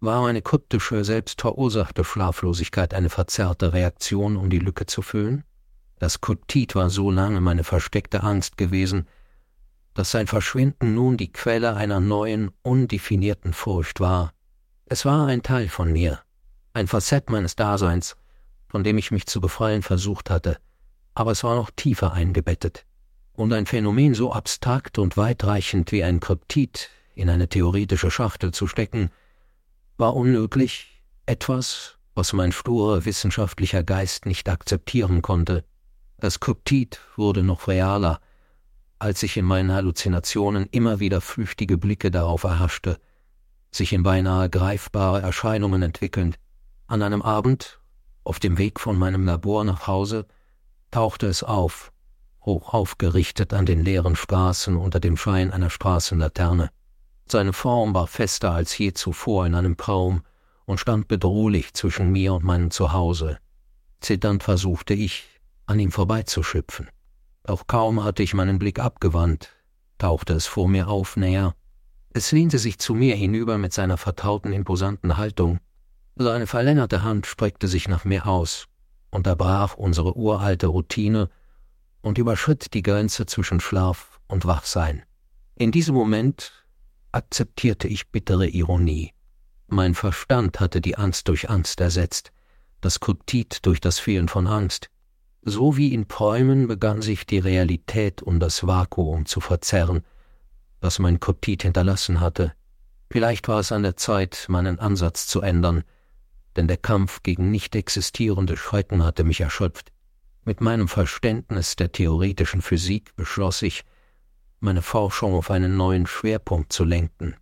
War 0.00 0.22
meine 0.22 0.42
kryptische, 0.42 1.04
selbstverursachte 1.04 2.04
Schlaflosigkeit 2.04 2.92
eine 2.92 3.08
verzerrte 3.08 3.72
Reaktion, 3.72 4.36
um 4.36 4.50
die 4.50 4.58
Lücke 4.58 4.86
zu 4.86 5.00
füllen? 5.00 5.44
Das 6.00 6.20
Kryptit 6.20 6.74
war 6.74 6.90
so 6.90 7.10
lange 7.10 7.40
meine 7.40 7.62
versteckte 7.62 8.24
Angst 8.24 8.56
gewesen, 8.56 9.06
dass 9.94 10.10
sein 10.10 10.26
Verschwinden 10.26 10.94
nun 10.94 11.16
die 11.16 11.32
Quelle 11.32 11.76
einer 11.76 12.00
neuen, 12.00 12.50
undefinierten 12.62 13.52
Furcht 13.52 14.00
war. 14.00 14.32
Es 14.86 15.04
war 15.04 15.26
ein 15.26 15.42
Teil 15.42 15.68
von 15.68 15.92
mir, 15.92 16.20
ein 16.72 16.88
Facett 16.88 17.30
meines 17.30 17.54
Daseins, 17.54 18.16
von 18.72 18.82
dem 18.82 18.96
ich 18.96 19.10
mich 19.10 19.26
zu 19.26 19.38
befreien 19.38 19.82
versucht 19.82 20.30
hatte, 20.30 20.56
aber 21.12 21.32
es 21.32 21.44
war 21.44 21.56
noch 21.56 21.70
tiefer 21.76 22.14
eingebettet 22.14 22.86
und 23.34 23.52
ein 23.52 23.66
Phänomen 23.66 24.14
so 24.14 24.32
abstrakt 24.32 24.98
und 24.98 25.18
weitreichend 25.18 25.92
wie 25.92 26.02
ein 26.02 26.20
Kryptit 26.20 26.88
in 27.14 27.28
eine 27.28 27.48
theoretische 27.48 28.10
Schachtel 28.10 28.52
zu 28.52 28.66
stecken, 28.66 29.10
war 29.98 30.16
unmöglich, 30.16 31.02
etwas, 31.26 31.98
was 32.14 32.32
mein 32.32 32.50
sturer 32.50 33.04
wissenschaftlicher 33.04 33.82
Geist 33.82 34.24
nicht 34.24 34.48
akzeptieren 34.48 35.20
konnte. 35.20 35.66
Das 36.18 36.40
Kryptit 36.40 36.98
wurde 37.16 37.42
noch 37.42 37.68
realer, 37.68 38.20
als 38.98 39.22
ich 39.22 39.36
in 39.36 39.44
meinen 39.44 39.70
Halluzinationen 39.70 40.66
immer 40.70 40.98
wieder 40.98 41.20
flüchtige 41.20 41.76
Blicke 41.76 42.10
darauf 42.10 42.44
erhaschte, 42.44 42.98
sich 43.70 43.92
in 43.92 44.02
beinahe 44.02 44.48
greifbare 44.48 45.20
Erscheinungen 45.20 45.82
entwickelnd. 45.82 46.38
An 46.86 47.02
einem 47.02 47.20
Abend, 47.20 47.81
auf 48.24 48.38
dem 48.38 48.58
Weg 48.58 48.80
von 48.80 48.98
meinem 48.98 49.24
Labor 49.24 49.64
nach 49.64 49.86
Hause, 49.86 50.26
tauchte 50.90 51.26
es 51.26 51.42
auf 51.42 51.92
hoch 52.44 52.74
aufgerichtet 52.74 53.54
an 53.54 53.66
den 53.66 53.84
leeren 53.84 54.16
Straßen 54.16 54.76
unter 54.76 55.00
dem 55.00 55.16
Schein 55.16 55.52
einer 55.52 55.70
Straßenlaterne. 55.70 56.70
Seine 57.26 57.52
Form 57.52 57.94
war 57.94 58.06
fester 58.06 58.52
als 58.52 58.76
je 58.76 58.92
zuvor 58.92 59.46
in 59.46 59.54
einem 59.54 59.76
Traum 59.76 60.22
und 60.64 60.78
stand 60.78 61.08
bedrohlich 61.08 61.74
zwischen 61.74 62.10
mir 62.10 62.34
und 62.34 62.44
meinem 62.44 62.70
Zuhause. 62.70 63.38
Zitternd 64.00 64.42
versuchte 64.42 64.94
ich, 64.94 65.24
an 65.66 65.78
ihm 65.78 65.92
vorbeizuschüpfen. 65.92 66.88
Doch 67.44 67.66
kaum 67.66 68.02
hatte 68.02 68.22
ich 68.22 68.34
meinen 68.34 68.58
Blick 68.58 68.78
abgewandt, 68.78 69.50
tauchte 69.98 70.34
es 70.34 70.46
vor 70.46 70.68
mir 70.68 70.88
auf 70.88 71.16
näher. 71.16 71.54
Es 72.10 72.32
lehnte 72.32 72.58
sich 72.58 72.78
zu 72.78 72.94
mir 72.94 73.14
hinüber 73.14 73.58
mit 73.58 73.72
seiner 73.72 73.96
vertrauten, 73.96 74.52
imposanten 74.52 75.16
Haltung. 75.16 75.60
Seine 76.16 76.46
verlängerte 76.46 77.02
Hand 77.02 77.26
streckte 77.26 77.68
sich 77.68 77.88
nach 77.88 78.04
mir 78.04 78.26
aus, 78.26 78.66
unterbrach 79.10 79.74
unsere 79.74 80.16
uralte 80.16 80.66
Routine 80.66 81.30
und 82.02 82.18
überschritt 82.18 82.74
die 82.74 82.82
Grenze 82.82 83.26
zwischen 83.26 83.60
Schlaf 83.60 84.20
und 84.28 84.44
Wachsein. 84.44 85.02
In 85.54 85.72
diesem 85.72 85.94
Moment 85.94 86.52
akzeptierte 87.12 87.88
ich 87.88 88.10
bittere 88.10 88.46
Ironie. 88.46 89.12
Mein 89.68 89.94
Verstand 89.94 90.60
hatte 90.60 90.80
die 90.80 90.98
Angst 90.98 91.28
durch 91.28 91.48
Angst 91.48 91.80
ersetzt, 91.80 92.32
das 92.82 93.00
Kryptit 93.00 93.64
durch 93.64 93.80
das 93.80 93.98
Fehlen 93.98 94.28
von 94.28 94.46
Angst. 94.46 94.90
So 95.42 95.76
wie 95.76 95.94
in 95.94 96.08
Träumen 96.08 96.68
begann 96.68 97.00
sich 97.00 97.26
die 97.26 97.38
Realität 97.38 98.22
um 98.22 98.38
das 98.38 98.66
Vakuum 98.66 99.24
zu 99.24 99.40
verzerren, 99.40 100.04
das 100.80 100.98
mein 100.98 101.20
Kryptit 101.20 101.62
hinterlassen 101.62 102.20
hatte. 102.20 102.52
Vielleicht 103.10 103.48
war 103.48 103.60
es 103.60 103.72
an 103.72 103.82
der 103.82 103.96
Zeit, 103.96 104.46
meinen 104.48 104.78
Ansatz 104.78 105.26
zu 105.26 105.40
ändern, 105.40 105.84
denn 106.56 106.68
der 106.68 106.76
Kampf 106.76 107.22
gegen 107.22 107.50
nicht 107.50 107.74
existierende 107.74 108.56
Schrecken 108.56 109.04
hatte 109.04 109.24
mich 109.24 109.40
erschöpft. 109.40 109.92
Mit 110.44 110.60
meinem 110.60 110.88
Verständnis 110.88 111.76
der 111.76 111.92
theoretischen 111.92 112.62
Physik 112.62 113.14
beschloss 113.16 113.62
ich, 113.62 113.84
meine 114.60 114.82
Forschung 114.82 115.34
auf 115.34 115.50
einen 115.50 115.76
neuen 115.76 116.06
Schwerpunkt 116.06 116.72
zu 116.72 116.84
lenken. 116.84 117.36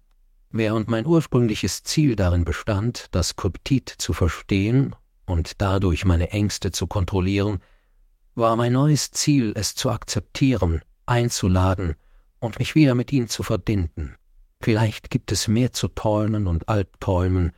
Während 0.51 0.89
mein 0.89 1.07
ursprüngliches 1.07 1.83
Ziel 1.85 2.17
darin 2.17 2.45
bestand, 2.45 3.07
das 3.13 3.37
Kryptit 3.37 3.89
zu 3.89 4.13
verstehen 4.13 4.97
und 5.27 5.61
dadurch 5.61 6.05
meine 6.05 6.31
Ängste 6.31 6.73
zu 6.73 6.87
kontrollieren, 6.87 7.61
war 8.35 8.57
mein 8.57 8.73
neues 8.73 9.11
Ziel, 9.11 9.53
es 9.55 9.75
zu 9.75 9.91
akzeptieren, 9.91 10.83
einzuladen 11.07 11.95
und 12.41 12.59
mich 12.59 12.75
wieder 12.75 12.95
mit 12.95 13.13
ihm 13.13 13.29
zu 13.29 13.43
verbinden. 13.43 14.17
Vielleicht 14.61 15.11
gibt 15.11 15.31
es 15.33 15.49
mehr 15.49 15.73
zu 15.73 15.89
träumen 15.89 16.47
und 16.47 16.69
Albträumen, 16.69 17.53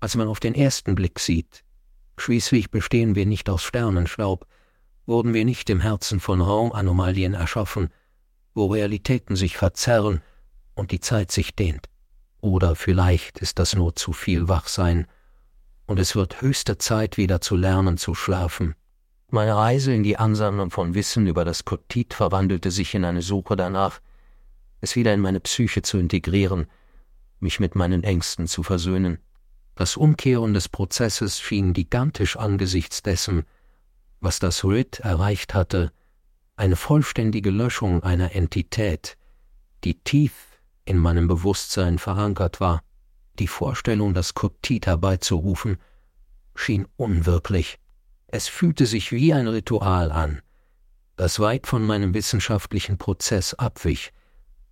als 0.00 0.16
man 0.16 0.28
auf 0.28 0.40
den 0.40 0.54
ersten 0.54 0.94
Blick 0.94 1.18
sieht. 1.18 1.64
Schließlich 2.18 2.70
bestehen 2.70 3.14
wir 3.14 3.26
nicht 3.26 3.48
aus 3.50 3.62
Sternenstaub, 3.62 4.46
wurden 5.06 5.34
wir 5.34 5.44
nicht 5.44 5.70
im 5.70 5.80
Herzen 5.80 6.20
von 6.20 6.40
Raumanomalien 6.40 7.34
erschaffen, 7.34 7.90
wo 8.54 8.66
Realitäten 8.66 9.36
sich 9.36 9.56
verzerren 9.56 10.22
und 10.74 10.90
die 10.90 11.00
Zeit 11.00 11.30
sich 11.30 11.54
dehnt. 11.54 11.88
Oder 12.40 12.74
vielleicht 12.74 13.38
ist 13.38 13.58
das 13.58 13.74
nur 13.74 13.96
zu 13.96 14.12
viel 14.12 14.48
Wachsein, 14.48 15.06
und 15.86 16.00
es 16.00 16.16
wird 16.16 16.40
höchste 16.40 16.78
Zeit, 16.78 17.16
wieder 17.16 17.40
zu 17.40 17.54
lernen 17.56 17.96
zu 17.96 18.14
schlafen. 18.14 18.74
Meine 19.28 19.56
Reise 19.56 19.92
in 19.92 20.02
die 20.02 20.16
Ansammlung 20.16 20.70
von 20.70 20.94
Wissen 20.94 21.26
über 21.26 21.44
das 21.44 21.64
Kotit 21.64 22.14
verwandelte 22.14 22.70
sich 22.70 22.94
in 22.94 23.04
eine 23.04 23.22
Suche 23.22 23.56
danach, 23.56 24.00
es 24.80 24.96
wieder 24.96 25.14
in 25.14 25.20
meine 25.20 25.40
Psyche 25.40 25.82
zu 25.82 25.98
integrieren, 25.98 26.66
mich 27.40 27.60
mit 27.60 27.74
meinen 27.74 28.04
Ängsten 28.04 28.46
zu 28.46 28.62
versöhnen. 28.62 29.18
Das 29.76 29.98
Umkehren 29.98 30.54
des 30.54 30.70
Prozesses 30.70 31.38
schien 31.38 31.74
gigantisch 31.74 32.38
angesichts 32.38 33.02
dessen, 33.02 33.44
was 34.20 34.38
das 34.38 34.64
RIT 34.64 35.00
erreicht 35.00 35.52
hatte, 35.52 35.92
eine 36.56 36.76
vollständige 36.76 37.50
Löschung 37.50 38.02
einer 38.02 38.34
Entität, 38.34 39.18
die 39.84 39.94
tief 40.00 40.32
in 40.86 40.96
meinem 40.96 41.28
Bewusstsein 41.28 41.98
verankert 41.98 42.58
war. 42.58 42.82
Die 43.38 43.48
Vorstellung, 43.48 44.14
das 44.14 44.32
Kryptit 44.32 44.86
herbeizurufen, 44.86 45.76
schien 46.54 46.88
unwirklich. 46.96 47.78
Es 48.28 48.48
fühlte 48.48 48.86
sich 48.86 49.12
wie 49.12 49.34
ein 49.34 49.46
Ritual 49.46 50.10
an, 50.10 50.40
das 51.16 51.38
weit 51.38 51.66
von 51.66 51.84
meinem 51.84 52.14
wissenschaftlichen 52.14 52.96
Prozess 52.96 53.52
abwich, 53.52 54.14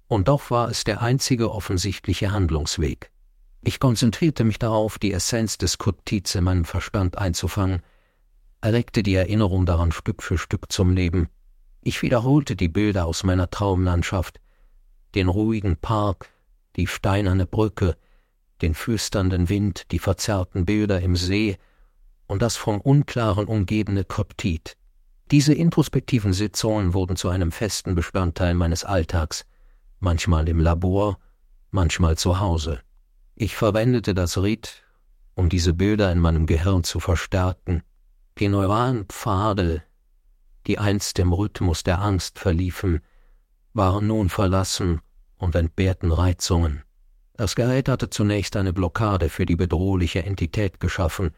und 0.08 0.28
doch 0.28 0.50
war 0.50 0.70
es 0.70 0.84
der 0.84 1.02
einzige 1.02 1.50
offensichtliche 1.50 2.32
Handlungsweg. 2.32 3.10
Ich 3.66 3.80
konzentrierte 3.80 4.44
mich 4.44 4.58
darauf, 4.58 4.98
die 4.98 5.14
Essenz 5.14 5.56
des 5.56 5.78
Kryptits 5.78 6.34
in 6.34 6.44
meinem 6.44 6.66
Verstand 6.66 7.16
einzufangen, 7.16 7.80
erweckte 8.60 9.02
die 9.02 9.14
Erinnerung 9.14 9.64
daran 9.64 9.90
Stück 9.90 10.22
für 10.22 10.36
Stück 10.36 10.70
zum 10.70 10.90
Leben 10.90 11.30
Ich 11.80 12.02
wiederholte 12.02 12.56
die 12.56 12.68
Bilder 12.68 13.06
aus 13.06 13.24
meiner 13.24 13.48
Traumlandschaft, 13.48 14.38
den 15.14 15.28
ruhigen 15.28 15.78
Park, 15.78 16.28
die 16.76 16.86
steinerne 16.86 17.46
Brücke, 17.46 17.96
den 18.60 18.74
flüsternden 18.74 19.48
Wind, 19.48 19.90
die 19.92 19.98
verzerrten 19.98 20.66
Bilder 20.66 21.00
im 21.00 21.16
See 21.16 21.56
und 22.26 22.42
das 22.42 22.56
vom 22.56 22.82
Unklaren 22.82 23.46
umgebene 23.46 24.04
Kryptid. 24.04 24.76
Diese 25.30 25.54
introspektiven 25.54 26.34
Sitzungen 26.34 26.92
wurden 26.92 27.16
zu 27.16 27.30
einem 27.30 27.50
festen 27.50 27.94
Bestandteil 27.94 28.52
meines 28.52 28.84
Alltags, 28.84 29.46
manchmal 30.00 30.50
im 30.50 30.60
Labor, 30.60 31.18
manchmal 31.70 32.18
zu 32.18 32.40
Hause. 32.40 32.82
Ich 33.36 33.56
verwendete 33.56 34.14
das 34.14 34.38
Ried, 34.38 34.84
um 35.34 35.48
diese 35.48 35.74
Bilder 35.74 36.12
in 36.12 36.20
meinem 36.20 36.46
Gehirn 36.46 36.84
zu 36.84 37.00
verstärken. 37.00 37.82
Die 38.38 38.48
neuralen 38.48 39.06
Pfade, 39.06 39.82
die 40.66 40.78
einst 40.78 41.18
im 41.18 41.32
Rhythmus 41.32 41.82
der 41.82 42.00
Angst 42.00 42.38
verliefen, 42.38 43.00
waren 43.72 44.06
nun 44.06 44.28
verlassen 44.28 45.00
und 45.36 45.54
entbehrten 45.56 46.12
Reizungen. 46.12 46.82
Das 47.36 47.56
Gerät 47.56 47.88
hatte 47.88 48.10
zunächst 48.10 48.56
eine 48.56 48.72
Blockade 48.72 49.28
für 49.28 49.46
die 49.46 49.56
bedrohliche 49.56 50.24
Entität 50.24 50.78
geschaffen, 50.78 51.32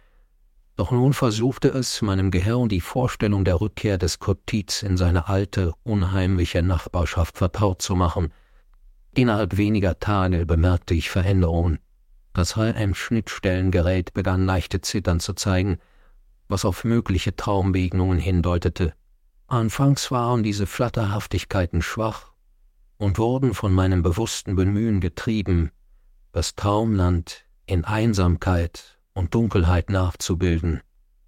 doch 0.76 0.90
nun 0.90 1.14
versuchte 1.14 1.68
es, 1.68 2.02
meinem 2.02 2.30
Gehirn 2.30 2.68
die 2.68 2.82
Vorstellung 2.82 3.46
der 3.46 3.62
Rückkehr 3.62 3.96
des 3.96 4.18
Kryptids 4.18 4.82
in 4.82 4.98
seine 4.98 5.26
alte, 5.26 5.72
unheimliche 5.84 6.62
Nachbarschaft 6.62 7.38
vertraut 7.38 7.80
zu 7.80 7.96
machen. 7.96 8.30
Innerhalb 9.14 9.56
weniger 9.56 9.98
Tage 9.98 10.44
bemerkte 10.44 10.92
ich 10.92 11.08
Veränderungen. 11.08 11.78
Das 12.37 12.55
HM-Schnittstellengerät 12.55 14.12
begann 14.12 14.45
leichte 14.45 14.83
Zittern 14.83 15.21
zu 15.21 15.33
zeigen, 15.33 15.78
was 16.49 16.66
auf 16.66 16.85
mögliche 16.85 17.35
Traumbegegnungen 17.35 18.19
hindeutete. 18.19 18.93
Anfangs 19.47 20.11
waren 20.11 20.43
diese 20.43 20.66
Flatterhaftigkeiten 20.66 21.81
schwach 21.81 22.33
und 22.99 23.16
wurden 23.19 23.55
von 23.55 23.73
meinem 23.73 24.02
bewussten 24.02 24.55
Bemühen 24.55 25.00
getrieben, 25.00 25.71
das 26.33 26.55
Traumland 26.55 27.47
in 27.64 27.87
Einsamkeit 27.87 28.99
und 29.14 29.35
Dunkelheit 29.35 29.88
nachzubilden. 29.88 30.83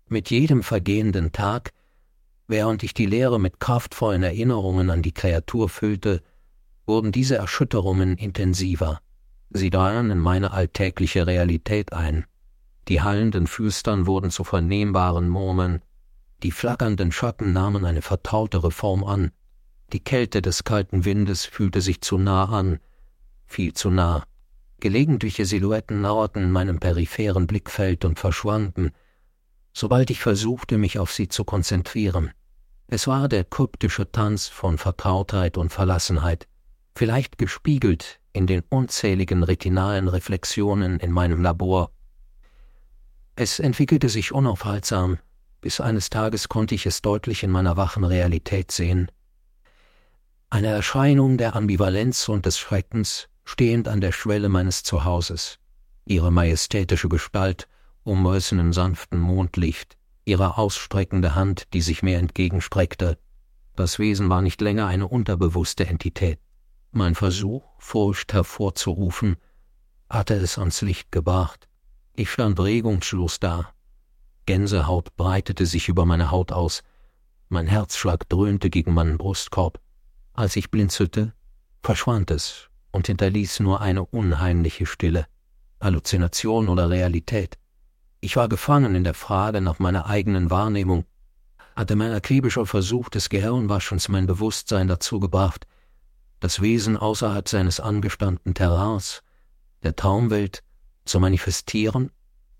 Mit 0.08 0.28
jedem 0.28 0.62
vergehenden 0.62 1.32
Tag, 1.32 1.72
während 2.48 2.82
ich 2.82 2.92
die 2.92 3.06
Leere 3.06 3.40
mit 3.40 3.60
kraftvollen 3.60 4.22
Erinnerungen 4.22 4.90
an 4.90 5.00
die 5.00 5.12
Kreatur 5.12 5.70
füllte, 5.70 6.22
wurden 6.84 7.12
diese 7.12 7.36
Erschütterungen 7.36 8.18
intensiver. 8.18 9.00
Sie 9.50 9.70
drangen 9.70 10.10
in 10.10 10.18
meine 10.18 10.52
alltägliche 10.52 11.26
Realität 11.26 11.92
ein. 11.92 12.26
Die 12.88 13.02
hallenden 13.02 13.46
Flüstern 13.46 14.06
wurden 14.06 14.30
zu 14.30 14.44
vernehmbaren 14.44 15.28
Murmeln, 15.28 15.82
die 16.42 16.52
flackernden 16.52 17.12
Schatten 17.12 17.52
nahmen 17.52 17.84
eine 17.84 18.02
vertrautere 18.02 18.70
Form 18.70 19.04
an, 19.04 19.32
die 19.92 20.00
Kälte 20.00 20.42
des 20.42 20.64
kalten 20.64 21.06
Windes 21.06 21.46
fühlte 21.46 21.80
sich 21.80 22.02
zu 22.02 22.18
nah 22.18 22.44
an, 22.44 22.78
viel 23.46 23.72
zu 23.72 23.90
nah. 23.90 24.24
Gelegentliche 24.80 25.46
Silhouetten 25.46 26.02
lauerten 26.02 26.42
in 26.42 26.52
meinem 26.52 26.78
peripheren 26.78 27.46
Blickfeld 27.46 28.04
und 28.04 28.18
verschwanden, 28.18 28.92
sobald 29.72 30.10
ich 30.10 30.20
versuchte, 30.20 30.76
mich 30.76 30.98
auf 30.98 31.10
sie 31.10 31.28
zu 31.28 31.44
konzentrieren. 31.44 32.30
Es 32.86 33.06
war 33.06 33.28
der 33.28 33.44
kryptische 33.44 34.12
Tanz 34.12 34.46
von 34.46 34.76
Vertrautheit 34.76 35.56
und 35.56 35.72
Verlassenheit, 35.72 36.46
vielleicht 36.94 37.38
gespiegelt 37.38 38.20
in 38.38 38.46
den 38.46 38.62
unzähligen 38.70 39.42
retinalen 39.42 40.06
Reflexionen 40.06 41.00
in 41.00 41.10
meinem 41.10 41.42
Labor. 41.42 41.90
Es 43.34 43.58
entwickelte 43.58 44.08
sich 44.08 44.30
unaufhaltsam, 44.30 45.18
bis 45.60 45.80
eines 45.80 46.08
Tages 46.08 46.48
konnte 46.48 46.76
ich 46.76 46.86
es 46.86 47.02
deutlich 47.02 47.42
in 47.42 47.50
meiner 47.50 47.76
wachen 47.76 48.04
Realität 48.04 48.70
sehen. 48.70 49.10
Eine 50.50 50.68
Erscheinung 50.68 51.36
der 51.36 51.56
Ambivalenz 51.56 52.28
und 52.28 52.46
des 52.46 52.60
Schreckens, 52.60 53.28
stehend 53.44 53.88
an 53.88 54.00
der 54.00 54.12
Schwelle 54.12 54.48
meines 54.48 54.84
Zuhauses, 54.84 55.58
ihre 56.04 56.30
majestätische 56.30 57.08
Gestalt 57.08 57.66
umrissen 58.04 58.60
im 58.60 58.72
sanften 58.72 59.18
Mondlicht, 59.18 59.96
ihre 60.24 60.58
ausstreckende 60.58 61.34
Hand, 61.34 61.74
die 61.74 61.80
sich 61.80 62.04
mir 62.04 62.18
entgegenstreckte. 62.18 63.18
Das 63.74 63.98
Wesen 63.98 64.28
war 64.30 64.42
nicht 64.42 64.60
länger 64.60 64.86
eine 64.86 65.08
unterbewusste 65.08 65.88
Entität. 65.88 66.38
Mein 66.90 67.14
Versuch, 67.14 67.64
Furcht 67.78 68.32
hervorzurufen, 68.32 69.36
hatte 70.08 70.34
es 70.34 70.58
ans 70.58 70.80
Licht 70.80 71.12
gebracht. 71.12 71.68
Ich 72.14 72.30
stand 72.30 72.58
regungslos 72.58 73.40
da. 73.40 73.74
Gänsehaut 74.46 75.14
breitete 75.16 75.66
sich 75.66 75.88
über 75.88 76.06
meine 76.06 76.30
Haut 76.30 76.50
aus. 76.50 76.82
Mein 77.50 77.66
Herzschlag 77.66 78.26
dröhnte 78.30 78.70
gegen 78.70 78.94
meinen 78.94 79.18
Brustkorb. 79.18 79.80
Als 80.32 80.56
ich 80.56 80.70
blinzelte, 80.70 81.34
verschwand 81.82 82.30
es 82.30 82.70
und 82.90 83.06
hinterließ 83.06 83.60
nur 83.60 83.82
eine 83.82 84.06
unheimliche 84.06 84.86
Stille, 84.86 85.26
Halluzination 85.80 86.70
oder 86.70 86.88
Realität. 86.88 87.58
Ich 88.20 88.36
war 88.36 88.48
gefangen 88.48 88.94
in 88.94 89.04
der 89.04 89.14
Frage 89.14 89.60
nach 89.60 89.78
meiner 89.78 90.06
eigenen 90.06 90.50
Wahrnehmung, 90.50 91.04
hatte 91.76 91.96
mein 91.96 92.12
akribischer 92.12 92.64
Versuch 92.64 93.10
des 93.10 93.28
Gehirnwaschens 93.28 94.08
mein 94.08 94.26
Bewusstsein 94.26 94.88
dazu 94.88 95.20
gebracht, 95.20 95.66
das 96.40 96.60
Wesen 96.60 96.96
außerhalb 96.96 97.48
seines 97.48 97.80
angestammten 97.80 98.54
Terrains, 98.54 99.22
der 99.82 99.96
Traumwelt, 99.96 100.62
zu 101.04 101.20
manifestieren, 101.20 102.10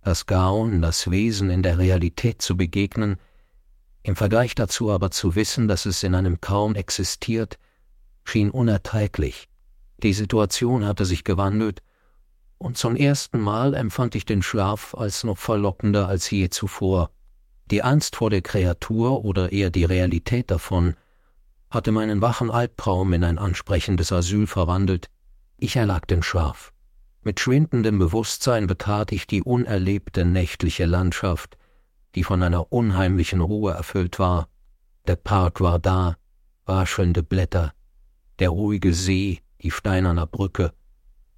das 0.03 0.27
Gaun, 0.27 0.81
das 0.81 1.11
Wesen 1.11 1.51
in 1.51 1.63
der 1.63 1.79
Realität 1.79 2.41
zu 2.41 2.57
begegnen, 2.57 3.17
im 4.03 4.17
Vergleich 4.17 4.55
dazu 4.55 4.91
aber 4.91 5.11
zu 5.11 5.35
wissen, 5.35 5.69
dass 5.69 5.85
es 5.85 6.03
in 6.03 6.15
einem 6.15 6.41
Traum 6.41 6.75
existiert, 6.75 7.59
schien 8.25 8.51
unerträglich. 8.51 9.49
Die 10.03 10.13
Situation 10.13 10.87
hatte 10.87 11.05
sich 11.05 11.25
gewandelt, 11.25 11.83
und 12.57 12.77
zum 12.77 12.97
ersten 12.97 13.39
Mal 13.39 13.75
empfand 13.75 14.15
ich 14.15 14.25
den 14.25 14.43
Schlaf 14.43 14.95
als 14.95 15.23
noch 15.25 15.39
verlockender 15.39 16.09
als 16.09 16.31
je 16.31 16.49
zuvor. 16.49 17.11
Die 17.71 17.83
Angst 17.83 18.17
vor 18.17 18.31
der 18.31 18.43
Kreatur 18.43 19.25
oder 19.25 19.53
eher 19.53 19.71
die 19.71 19.85
Realität 19.85 20.51
davon 20.51 20.97
hatte 21.71 21.93
meinen 21.93 22.23
wachen 22.23 22.51
Albtraum 22.51 23.13
in 23.13 23.25
ein 23.25 23.39
ansprechendes 23.39 24.13
Asyl 24.13 24.47
verwandelt. 24.47 25.09
Ich 25.59 25.77
erlag 25.77 26.07
den 26.07 26.23
Schlaf. 26.23 26.73
Mit 27.23 27.41
schwindendem 27.41 27.99
Bewusstsein 27.99 28.67
betrat 28.67 29.13
ich 29.13 29.27
die 29.27 29.43
unerlebte 29.43 30.25
nächtliche 30.25 30.87
Landschaft, 30.87 31.59
die 32.15 32.25
von 32.25 32.43
einer 32.43 32.73
unheimlichen 32.73 33.41
Ruhe 33.41 33.73
erfüllt 33.73 34.19
war. 34.19 34.49
Der 35.07 35.17
Park 35.17 35.61
war 35.61 35.79
da, 35.79 36.17
raschelnde 36.67 37.23
Blätter, 37.23 37.73
der 38.39 38.51
ruhige 38.51 38.95
See, 38.95 39.41
die 39.63 39.71
steinerne 39.71 40.27
Brücke, 40.27 40.73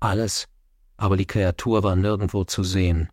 alles, 0.01 0.49
aber 0.97 1.17
die 1.17 1.27
Kreatur 1.27 1.83
war 1.83 1.97
nirgendwo 1.97 2.45
zu 2.45 2.63
sehen. 2.63 3.09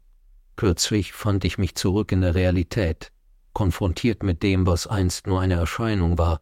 Kürzlich 0.55 1.13
fand 1.13 1.45
ich 1.45 1.57
mich 1.57 1.75
zurück 1.75 2.11
in 2.11 2.21
der 2.21 2.33
Realität, 2.33 3.11
konfrontiert 3.53 4.23
mit 4.23 4.41
dem, 4.41 4.65
was 4.65 4.87
einst 4.87 5.27
nur 5.27 5.41
eine 5.41 5.55
Erscheinung 5.55 6.17
war. 6.17 6.41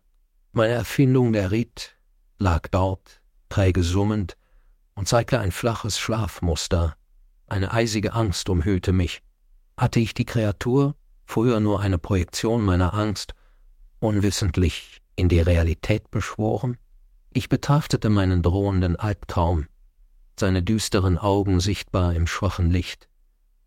Meine 0.57 0.71
Erfindung 0.71 1.33
der 1.33 1.51
Ried 1.51 1.97
lag 2.37 2.69
dort, 2.71 3.19
träge 3.49 3.83
summend, 3.83 4.37
und 4.93 5.05
zeigte 5.05 5.37
ein 5.37 5.51
flaches 5.51 5.99
Schlafmuster. 5.99 6.95
Eine 7.47 7.73
eisige 7.73 8.13
Angst 8.13 8.47
umhüllte 8.47 8.93
mich. 8.93 9.21
Hatte 9.75 9.99
ich 9.99 10.13
die 10.13 10.23
Kreatur, 10.23 10.95
früher 11.25 11.59
nur 11.59 11.81
eine 11.81 11.97
Projektion 11.97 12.63
meiner 12.63 12.93
Angst, 12.93 13.33
unwissentlich 13.99 15.01
in 15.17 15.27
die 15.27 15.41
Realität 15.41 16.09
beschworen? 16.09 16.77
Ich 17.33 17.49
betrachtete 17.49 18.09
meinen 18.09 18.41
drohenden 18.41 18.95
Albtraum, 18.95 19.67
seine 20.39 20.63
düsteren 20.63 21.17
Augen 21.17 21.59
sichtbar 21.59 22.13
im 22.13 22.27
schwachen 22.27 22.71
Licht, 22.71 23.09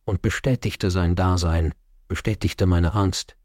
und 0.07 0.23
bestätigte 0.23 0.91
sein 0.91 1.17
Dasein, 1.17 1.75
bestätigte 2.09 2.65
meine 2.65 2.95
Angst. 2.95 3.37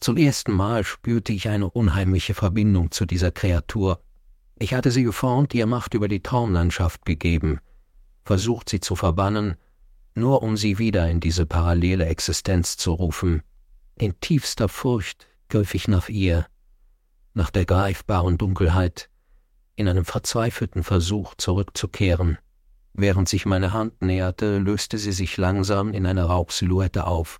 Zum 0.00 0.16
ersten 0.16 0.52
Mal 0.52 0.84
spürte 0.84 1.32
ich 1.32 1.48
eine 1.48 1.68
unheimliche 1.68 2.34
Verbindung 2.34 2.90
zu 2.92 3.04
dieser 3.04 3.32
Kreatur. 3.32 4.00
Ich 4.56 4.74
hatte 4.74 4.90
sie 4.90 5.02
geformt, 5.02 5.54
ihr 5.54 5.66
Macht 5.66 5.94
über 5.94 6.08
die 6.08 6.22
Traumlandschaft 6.22 7.04
gegeben, 7.04 7.60
versucht 8.24 8.68
sie 8.68 8.80
zu 8.80 8.94
verbannen, 8.94 9.56
nur 10.14 10.42
um 10.42 10.56
sie 10.56 10.78
wieder 10.78 11.08
in 11.10 11.20
diese 11.20 11.46
parallele 11.46 12.06
Existenz 12.06 12.76
zu 12.76 12.92
rufen. 12.92 13.42
In 13.96 14.20
tiefster 14.20 14.68
Furcht 14.68 15.26
griff 15.48 15.74
ich 15.74 15.88
nach 15.88 16.08
ihr, 16.08 16.46
nach 17.34 17.50
der 17.50 17.64
greifbaren 17.64 18.38
Dunkelheit, 18.38 19.10
in 19.74 19.88
einem 19.88 20.04
verzweifelten 20.04 20.82
Versuch 20.82 21.34
zurückzukehren. 21.36 22.38
Während 22.94 23.28
sich 23.28 23.46
meine 23.46 23.72
Hand 23.72 24.02
näherte, 24.02 24.58
löste 24.58 24.98
sie 24.98 25.12
sich 25.12 25.36
langsam 25.36 25.92
in 25.92 26.04
eine 26.06 26.24
Rauchsilhouette 26.24 27.06
auf. 27.06 27.38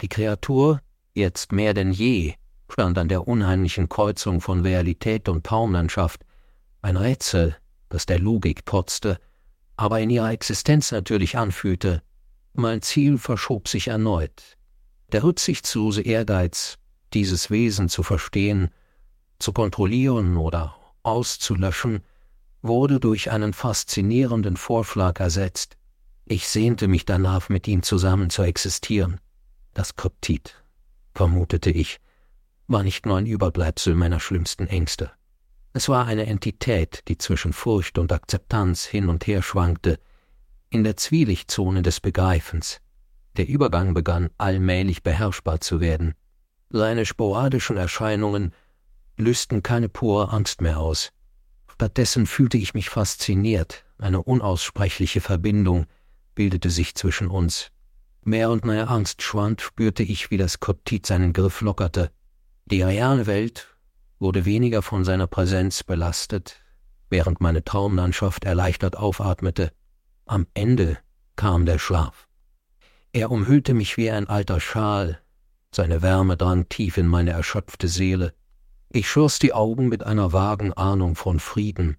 Die 0.00 0.08
Kreatur, 0.08 0.80
jetzt 1.14 1.52
mehr 1.52 1.74
denn 1.74 1.92
je, 1.92 2.34
stand 2.68 2.96
an 2.98 3.08
der 3.08 3.28
unheimlichen 3.28 3.88
Kreuzung 3.88 4.40
von 4.40 4.62
Realität 4.62 5.28
und 5.28 5.44
Traumlandschaft, 5.44 6.24
ein 6.80 6.96
Rätsel, 6.96 7.56
das 7.88 8.06
der 8.06 8.18
Logik 8.18 8.64
trotzte, 8.64 9.18
aber 9.76 10.00
in 10.00 10.10
ihrer 10.10 10.30
Existenz 10.32 10.92
natürlich 10.92 11.36
anfühlte. 11.36 12.02
Mein 12.54 12.82
Ziel 12.82 13.18
verschob 13.18 13.68
sich 13.68 13.88
erneut. 13.88 14.56
Der 15.12 15.22
rücksichtslose 15.22 16.02
Ehrgeiz, 16.02 16.78
dieses 17.12 17.50
Wesen 17.50 17.88
zu 17.88 18.02
verstehen, 18.02 18.70
zu 19.38 19.52
kontrollieren 19.52 20.36
oder 20.36 20.76
auszulöschen, 21.02 22.02
wurde 22.62 23.00
durch 23.00 23.30
einen 23.30 23.52
faszinierenden 23.52 24.56
Vorschlag 24.56 25.20
ersetzt. 25.20 25.76
Ich 26.24 26.48
sehnte 26.48 26.88
mich 26.88 27.04
danach, 27.04 27.48
mit 27.48 27.66
ihm 27.66 27.82
zusammen 27.82 28.30
zu 28.30 28.42
existieren. 28.42 29.20
Das 29.74 29.96
Kryptid, 29.96 30.61
vermutete 31.14 31.70
ich, 31.70 32.00
war 32.66 32.82
nicht 32.82 33.06
nur 33.06 33.16
ein 33.16 33.26
Überbleibsel 33.26 33.94
meiner 33.94 34.20
schlimmsten 34.20 34.66
Ängste. 34.66 35.10
Es 35.74 35.88
war 35.88 36.06
eine 36.06 36.26
Entität, 36.26 37.02
die 37.08 37.18
zwischen 37.18 37.52
Furcht 37.52 37.98
und 37.98 38.12
Akzeptanz 38.12 38.84
hin 38.84 39.08
und 39.08 39.26
her 39.26 39.42
schwankte, 39.42 39.98
in 40.70 40.84
der 40.84 40.96
Zwielichtzone 40.96 41.82
des 41.82 42.00
Begreifens. 42.00 42.80
Der 43.36 43.48
Übergang 43.48 43.94
begann 43.94 44.30
allmählich 44.38 45.02
beherrschbar 45.02 45.60
zu 45.60 45.80
werden. 45.80 46.14
Seine 46.68 47.06
sporadischen 47.06 47.76
Erscheinungen 47.76 48.54
lösten 49.16 49.62
keine 49.62 49.88
pure 49.88 50.30
Angst 50.30 50.60
mehr 50.60 50.78
aus. 50.78 51.12
Stattdessen 51.68 52.26
fühlte 52.26 52.58
ich 52.58 52.74
mich 52.74 52.90
fasziniert, 52.90 53.84
eine 53.98 54.22
unaussprechliche 54.22 55.20
Verbindung 55.20 55.86
bildete 56.34 56.70
sich 56.70 56.94
zwischen 56.94 57.28
uns. 57.28 57.70
Während 58.24 58.64
meine 58.64 58.88
Angst 58.88 59.22
schwand, 59.22 59.60
spürte 59.60 60.04
ich, 60.04 60.30
wie 60.30 60.36
das 60.36 60.60
Koptit 60.60 61.06
seinen 61.06 61.32
Griff 61.32 61.60
lockerte. 61.60 62.12
Die 62.66 62.82
reale 62.82 63.26
Welt 63.26 63.76
wurde 64.20 64.44
weniger 64.44 64.82
von 64.82 65.04
seiner 65.04 65.26
Präsenz 65.26 65.82
belastet, 65.82 66.62
während 67.10 67.40
meine 67.40 67.64
Traumlandschaft 67.64 68.44
erleichtert 68.44 68.96
aufatmete. 68.96 69.72
Am 70.24 70.46
Ende 70.54 70.98
kam 71.34 71.66
der 71.66 71.80
Schlaf. 71.80 72.28
Er 73.12 73.32
umhüllte 73.32 73.74
mich 73.74 73.96
wie 73.96 74.10
ein 74.10 74.28
alter 74.28 74.60
Schal, 74.60 75.20
seine 75.74 76.00
Wärme 76.00 76.36
drang 76.36 76.68
tief 76.68 76.98
in 76.98 77.08
meine 77.08 77.32
erschöpfte 77.32 77.88
Seele. 77.88 78.34
Ich 78.88 79.10
schloss 79.10 79.40
die 79.40 79.52
Augen 79.52 79.88
mit 79.88 80.04
einer 80.04 80.32
vagen 80.32 80.72
Ahnung 80.74 81.16
von 81.16 81.40
Frieden, 81.40 81.96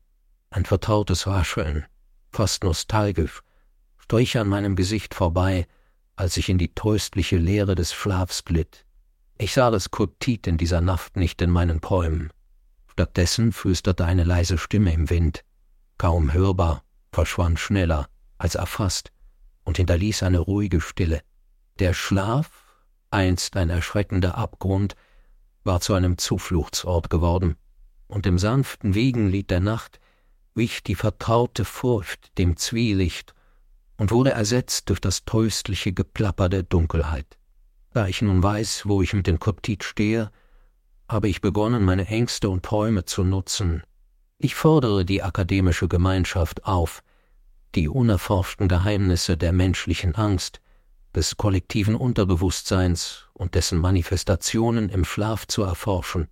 ein 0.52 0.64
vertrautes 0.64 1.28
Rascheln, 1.28 1.86
fast 2.32 2.64
nostalgisch, 2.64 3.42
strich 3.98 4.38
an 4.38 4.48
meinem 4.48 4.78
Gesicht 4.78 5.14
vorbei, 5.14 5.68
als 6.16 6.38
ich 6.38 6.50
in 6.50 6.58
die 6.58 6.74
tröstliche 6.74 7.38
Leere 7.38 7.76
des 7.76 7.94
Schlafs 7.94 8.46
glitt. 8.46 8.86
Ich 9.38 9.54
sah 9.54 9.72
das 9.72 9.92
Kotit 9.92 10.48
in 10.48 10.58
dieser 10.58 10.82
Nacht 10.82 11.16
nicht 11.18 11.42
in 11.42 11.50
meinen 11.50 11.82
Träumen. 11.82 12.32
Stattdessen 12.88 13.52
flüsterte 13.52 14.06
eine 14.06 14.24
leise 14.24 14.58
Stimme 14.58 14.94
im 14.94 15.10
Wind, 15.10 15.44
kaum 15.98 16.32
hörbar, 16.32 16.84
verschwand 17.12 17.60
schneller 17.60 18.08
als 18.38 18.56
erfasst 18.56 19.12
und 19.64 19.78
hinterließ 19.78 20.24
eine 20.24 20.40
ruhige 20.40 20.82
Stille. 20.82 21.22
Der 21.80 21.94
Schlaf, 21.94 22.64
einst 23.10 23.58
ein 23.58 23.70
erschreckender 23.70 24.38
Abgrund, 24.38 24.96
war 25.64 25.82
zu 25.82 25.94
einem 25.94 26.18
Zufluchtsort 26.18 27.10
geworden, 27.10 27.56
und 28.08 28.26
im 28.28 28.38
sanften 28.38 28.94
Wiegenlied 28.94 29.50
der 29.50 29.60
Nacht 29.60 30.00
wich 30.56 30.84
die 30.84 30.96
vertraute 30.96 31.66
Furcht 31.66 32.38
dem 32.38 32.58
Zwielicht 32.58 33.34
und 33.98 34.12
wurde 34.12 34.32
ersetzt 34.32 34.90
durch 34.90 35.00
das 35.00 35.26
tröstliche 35.26 35.94
Geplapper 35.94 36.50
der 36.50 36.64
Dunkelheit. 36.64 37.38
Da 37.94 38.08
ich 38.08 38.22
nun 38.22 38.42
weiß, 38.42 38.84
wo 38.86 39.02
ich 39.02 39.14
mit 39.14 39.28
dem 39.28 39.40
Kryptid 39.40 39.84
stehe, 39.84 40.32
habe 41.08 41.30
ich 41.30 41.42
begonnen, 41.42 41.84
meine 41.86 42.08
Ängste 42.08 42.50
und 42.50 42.64
Träume 42.64 43.06
zu 43.06 43.24
nutzen. 43.24 43.84
Ich 44.38 44.56
fordere 44.56 45.06
die 45.06 45.22
akademische 45.22 45.88
Gemeinschaft 45.88 46.66
auf, 46.66 47.04
die 47.76 47.88
unerforschten 47.88 48.68
Geheimnisse 48.68 49.38
der 49.38 49.54
menschlichen 49.54 50.16
Angst, 50.16 50.60
des 51.16 51.38
kollektiven 51.38 51.96
Unterbewusstseins 51.96 53.28
und 53.34 53.56
dessen 53.56 53.78
Manifestationen 53.78 54.90
im 54.90 55.06
Schlaf 55.06 55.46
zu 55.46 55.64
erforschen. 55.64 56.28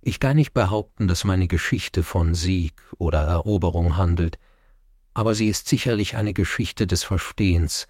Ich 0.00 0.20
kann 0.20 0.36
nicht 0.36 0.52
behaupten, 0.52 1.08
dass 1.08 1.24
meine 1.24 1.46
Geschichte 1.46 2.02
von 2.02 2.34
Sieg 2.34 2.74
oder 2.98 3.20
Eroberung 3.20 3.96
handelt, 3.96 4.38
aber 5.14 5.34
sie 5.34 5.48
ist 5.48 5.68
sicherlich 5.68 6.16
eine 6.16 6.34
Geschichte 6.34 6.86
des 6.86 7.04
Verstehens, 7.04 7.86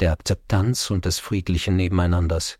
der 0.00 0.12
Akzeptanz 0.12 0.90
und 0.90 1.04
des 1.04 1.18
friedlichen 1.18 1.76
Nebeneinanders. 1.76 2.58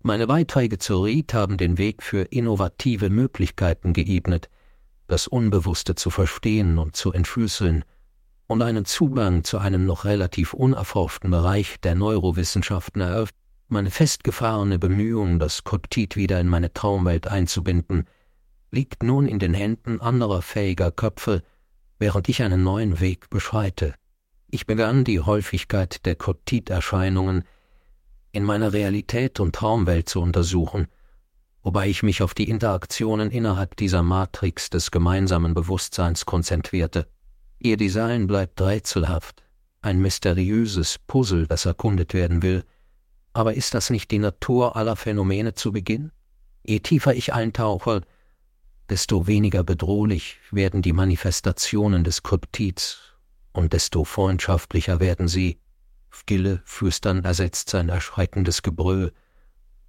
Meine 0.00 0.28
Beiträge 0.28 0.78
zur 0.78 1.04
Ried 1.04 1.34
haben 1.34 1.56
den 1.56 1.76
Weg 1.76 2.02
für 2.02 2.22
innovative 2.22 3.10
Möglichkeiten 3.10 3.92
geebnet, 3.92 4.48
das 5.08 5.26
Unbewusste 5.26 5.96
zu 5.96 6.10
verstehen 6.10 6.78
und 6.78 6.94
zu 6.94 7.12
entschlüsseln 7.12 7.84
und 8.46 8.62
einen 8.62 8.84
Zugang 8.84 9.44
zu 9.44 9.58
einem 9.58 9.84
noch 9.84 10.04
relativ 10.04 10.54
unerforschten 10.54 11.30
Bereich 11.30 11.80
der 11.80 11.94
Neurowissenschaften 11.94 13.02
eröffnet. 13.02 13.34
Meine 13.68 13.90
festgefahrene 13.90 14.78
Bemühung, 14.78 15.38
das 15.38 15.64
Koptit 15.64 16.16
wieder 16.16 16.40
in 16.40 16.48
meine 16.48 16.72
Traumwelt 16.72 17.26
einzubinden, 17.26 18.06
liegt 18.70 19.02
nun 19.02 19.26
in 19.26 19.38
den 19.38 19.52
Händen 19.52 20.00
anderer 20.00 20.40
fähiger 20.40 20.90
Köpfe, 20.90 21.42
während 21.98 22.28
ich 22.28 22.42
einen 22.42 22.62
neuen 22.62 23.00
Weg 23.00 23.30
beschreite. 23.30 23.94
Ich 24.50 24.66
begann 24.66 25.04
die 25.04 25.20
Häufigkeit 25.20 26.06
der 26.06 26.14
Koptiterscheinungen 26.14 27.44
in 28.32 28.44
meiner 28.44 28.72
Realität 28.72 29.40
und 29.40 29.54
Traumwelt 29.54 30.08
zu 30.08 30.20
untersuchen, 30.20 30.86
wobei 31.62 31.88
ich 31.88 32.02
mich 32.02 32.22
auf 32.22 32.34
die 32.34 32.48
Interaktionen 32.48 33.30
innerhalb 33.30 33.76
dieser 33.76 34.02
Matrix 34.02 34.70
des 34.70 34.90
gemeinsamen 34.90 35.54
Bewusstseins 35.54 36.24
konzentrierte. 36.24 37.08
Ihr 37.58 37.76
Design 37.76 38.26
bleibt 38.26 38.60
rätselhaft, 38.60 39.42
ein 39.82 39.98
mysteriöses 40.00 40.98
Puzzle, 41.06 41.46
das 41.46 41.66
erkundet 41.66 42.14
werden 42.14 42.42
will, 42.42 42.64
aber 43.32 43.54
ist 43.54 43.74
das 43.74 43.90
nicht 43.90 44.10
die 44.10 44.18
Natur 44.18 44.76
aller 44.76 44.96
Phänomene 44.96 45.54
zu 45.54 45.72
Beginn? 45.72 46.12
Je 46.64 46.80
tiefer 46.80 47.14
ich 47.14 47.34
eintauche, 47.34 48.02
desto 48.90 49.26
weniger 49.26 49.64
bedrohlich 49.64 50.38
werden 50.50 50.82
die 50.82 50.92
Manifestationen 50.92 52.04
des 52.04 52.22
Kryptids 52.22 52.98
und 53.52 53.72
desto 53.72 54.04
freundschaftlicher 54.04 55.00
werden 55.00 55.28
sie. 55.28 55.58
Stille 56.10 56.62
Flüstern 56.64 57.24
ersetzt 57.24 57.70
sein 57.70 57.88
erschreckendes 57.88 58.62
Gebrüll, 58.62 59.12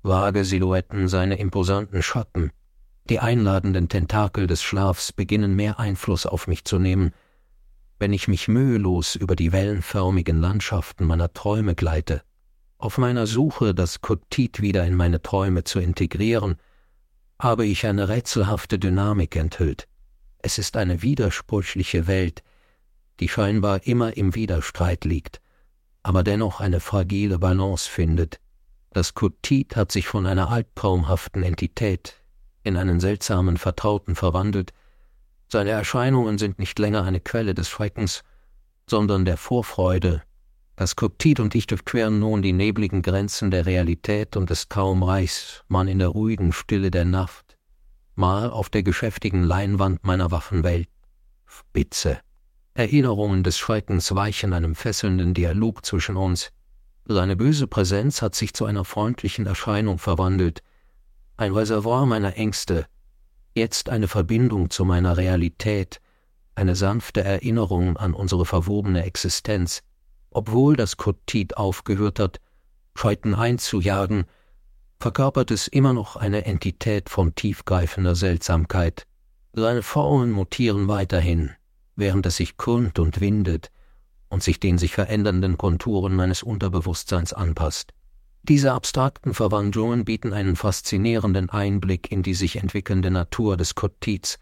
vage 0.02 0.44
Silhouetten 0.44 1.08
seine 1.08 1.38
imposanten 1.38 2.02
Schatten. 2.02 2.52
Die 3.10 3.20
einladenden 3.20 3.90
Tentakel 3.90 4.48
des 4.48 4.62
Schlafs 4.62 5.14
beginnen 5.14 5.56
mehr 5.56 5.80
Einfluss 5.80 6.26
auf 6.26 6.48
mich 6.48 6.66
zu 6.66 6.78
nehmen, 6.78 7.12
wenn 7.98 8.14
ich 8.14 8.28
mich 8.28 8.48
mühelos 8.48 9.16
über 9.16 9.36
die 9.36 9.52
wellenförmigen 9.52 10.40
Landschaften 10.40 11.06
meiner 11.06 11.34
Träume 11.34 11.76
gleite. 11.76 12.22
Auf 12.78 12.98
meiner 12.98 13.28
Suche, 13.28 13.74
das 13.74 14.02
Kryptid 14.02 14.62
wieder 14.62 14.86
in 14.86 14.96
meine 14.96 15.22
Träume 15.22 15.64
zu 15.64 15.80
integrieren, 15.80 16.56
habe 17.39 17.65
ich 17.65 17.88
eine 17.88 18.10
rätselhafte 18.10 18.78
Dynamik 18.78 19.36
enthüllt. 19.36 19.88
Es 20.39 20.58
ist 20.58 20.75
eine 20.75 21.02
widersprüchliche 21.02 22.06
Welt, 22.06 22.43
die 23.19 23.30
scheinbar 23.30 23.86
immer 23.88 24.15
im 24.17 24.36
Widerstreit 24.36 25.06
liegt, 25.06 25.41
aber 26.04 26.23
dennoch 26.23 26.60
eine 26.60 26.80
fragile 26.80 27.39
Balance 27.39 27.89
findet. 27.89 28.39
Das 28.91 29.13
Kutit 29.13 29.75
hat 29.75 29.91
sich 29.91 30.08
von 30.08 30.25
einer 30.25 30.49
albtraumhaften 30.49 31.43
Entität 31.43 32.15
in 32.63 32.75
einen 32.75 32.99
seltsamen 32.99 33.58
Vertrauten 33.58 34.15
verwandelt. 34.15 34.73
Seine 35.47 35.71
Erscheinungen 35.71 36.38
sind 36.38 36.60
nicht 36.60 36.78
länger 36.78 37.04
eine 37.04 37.19
Quelle 37.19 37.54
des 37.54 37.69
Schreckens, 37.69 38.23
sondern 38.89 39.25
der 39.25 39.38
Vorfreude. 39.38 40.23
Das 40.80 40.96
Kryptid 40.96 41.42
und 41.42 41.56
ich 41.56 41.68
durchqueren 41.68 42.20
nun 42.20 42.42
die 42.42 42.54
nebligen 42.54 43.02
Grenzen 43.02 43.52
der 43.52 43.65
Realität 43.65 44.38
und 44.38 44.50
des 44.50 44.70
kaum 44.70 45.04
reichs 45.04 45.65
man 45.68 45.89
in 45.89 46.00
der 46.00 46.08
ruhigen 46.08 46.54
Stille 46.54 46.89
der 46.89 47.04
Nacht, 47.04 47.58
mal 48.15 48.50
auf 48.50 48.70
der 48.70 48.82
geschäftigen 48.82 49.44
Leinwand 49.44 50.06
meiner 50.06 50.32
Waffenwelt. 50.32 50.88
Spitze. 51.46 52.22
Erinnerungen 52.76 53.44
des 53.44 53.58
Schreckens 53.58 54.15
weichen 54.15 54.54
einem 54.54 54.74
fesselnden 54.74 55.34
Dialog 55.34 55.86
zwischen 55.86 56.15
uns. 56.15 56.54
Seine 57.04 57.36
böse 57.36 57.68
Präsenz 57.68 58.22
hat 58.22 58.34
sich 58.34 58.54
zu 58.54 58.63
einer 58.63 58.86
freundlichen 58.86 59.48
Erscheinung 59.48 59.98
verwandelt, 59.98 60.63
ein 61.36 61.52
Reservoir 61.52 62.06
meiner 62.06 62.38
Ängste, 62.38 62.86
jetzt 63.54 63.89
eine 63.89 64.08
Verbindung 64.08 64.70
zu 64.70 64.86
meiner 64.86 65.18
Realität, 65.18 66.00
eine 66.56 66.78
sanfte 66.78 67.22
Erinnerung 67.22 67.98
an 67.98 68.13
unsere 68.13 68.46
verwobene 68.46 69.04
Existenz. 69.04 69.84
Obwohl 70.32 70.76
das 70.76 70.98
Kotit 70.98 71.58
aufgehört 71.58 72.20
hat, 72.20 72.39
Scheuten 72.96 73.34
einzujagen, 73.34 74.26
verkörpert 75.00 75.52
es 75.52 75.68
immer 75.68 75.94
noch 75.94 76.15
eine 76.15 76.46
Entität 76.46 77.10
von 77.10 77.34
tiefgreifender 77.34 78.15
Seltsamkeit. 78.15 79.08
Seine 79.54 79.82
Formen 79.82 80.32
mutieren 80.32 80.88
weiterhin, 80.88 81.52
während 81.96 82.26
es 82.26 82.36
sich 82.36 82.58
krümmt 82.58 83.00
und 83.00 83.22
windet 83.22 83.72
und 84.30 84.44
sich 84.44 84.60
den 84.60 84.78
sich 84.78 84.94
verändernden 84.94 85.58
Konturen 85.58 86.15
meines 86.15 86.44
Unterbewusstseins 86.44 87.34
anpasst. 87.34 87.94
Diese 88.44 88.74
abstrakten 88.74 89.34
Verwandlungen 89.34 90.06
bieten 90.06 90.34
einen 90.34 90.56
faszinierenden 90.56 91.50
Einblick 91.50 92.12
in 92.12 92.24
die 92.24 92.34
sich 92.34 92.58
entwickelnde 92.58 93.12
Natur 93.12 93.58
des 93.58 93.76
Kotits 93.76 94.39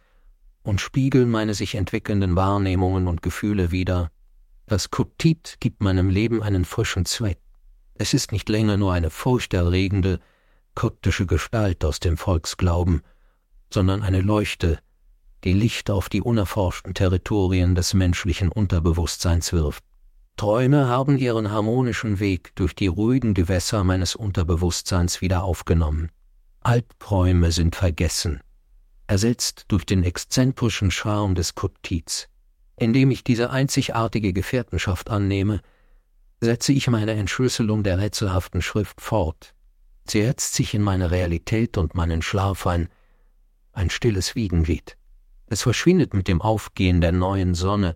und 0.63 0.81
spiegeln 0.81 1.29
meine 1.29 1.53
sich 1.53 1.75
entwickelnden 1.75 2.35
Wahrnehmungen 2.35 3.07
und 3.07 3.21
Gefühle 3.21 3.71
wider, 3.71 4.11
das 4.67 4.91
Koptit 4.91 5.57
gibt 5.59 5.81
meinem 5.81 6.09
Leben 6.09 6.43
einen 6.43 6.65
frischen 6.65 7.05
Zweck. 7.05 7.39
Es 7.95 8.13
ist 8.13 8.31
nicht 8.31 8.49
länger 8.49 8.77
nur 8.77 8.93
eine 8.93 9.09
furchterregende, 9.09 10.19
kryptische 10.75 11.25
Gestalt 11.25 11.83
aus 11.83 11.99
dem 11.99 12.17
Volksglauben, 12.17 13.01
sondern 13.73 14.03
eine 14.03 14.21
Leuchte, 14.21 14.79
die 15.45 15.53
Licht 15.53 15.89
auf 15.89 16.09
die 16.09 16.21
unerforschten 16.21 16.93
Territorien 16.93 17.75
des 17.75 17.93
menschlichen 17.93 18.49
Unterbewusstseins 18.49 19.53
wirft. 19.53 19.83
Träume 20.35 20.87
haben 20.87 21.17
ihren 21.17 21.49
harmonischen 21.49 22.19
Weg 22.19 22.55
durch 22.55 22.75
die 22.75 22.87
ruhigen 22.87 23.33
Gewässer 23.33 23.83
meines 23.83 24.15
Unterbewusstseins 24.15 25.21
wieder 25.21 25.43
aufgenommen. 25.43 26.11
Albträume 26.59 27.51
sind 27.53 27.75
vergessen, 27.75 28.41
ersetzt 29.07 29.65
durch 29.69 29.85
den 29.85 30.03
exzentrischen 30.03 30.91
Charme 30.91 31.35
des 31.35 31.55
Kryptids. 31.55 32.27
Indem 32.77 33.11
ich 33.11 33.23
diese 33.23 33.49
einzigartige 33.49 34.33
Gefährtenschaft 34.33 35.09
annehme, 35.09 35.61
setze 36.39 36.71
ich 36.71 36.87
meine 36.87 37.13
Entschlüsselung 37.13 37.83
der 37.83 37.97
rätselhaften 37.97 38.61
Schrift 38.61 39.01
fort. 39.01 39.55
Sie 40.07 40.21
setzt 40.21 40.53
sich 40.53 40.73
in 40.73 40.81
meine 40.81 41.11
Realität 41.11 41.77
und 41.77 41.95
meinen 41.95 42.21
Schlaf 42.21 42.67
ein, 42.67 42.89
ein 43.73 43.89
stilles 43.89 44.35
Wiegenlied. 44.35 44.97
Es 45.47 45.63
verschwindet 45.63 46.13
mit 46.13 46.27
dem 46.27 46.41
Aufgehen 46.41 47.01
der 47.01 47.11
neuen 47.11 47.55
Sonne, 47.55 47.95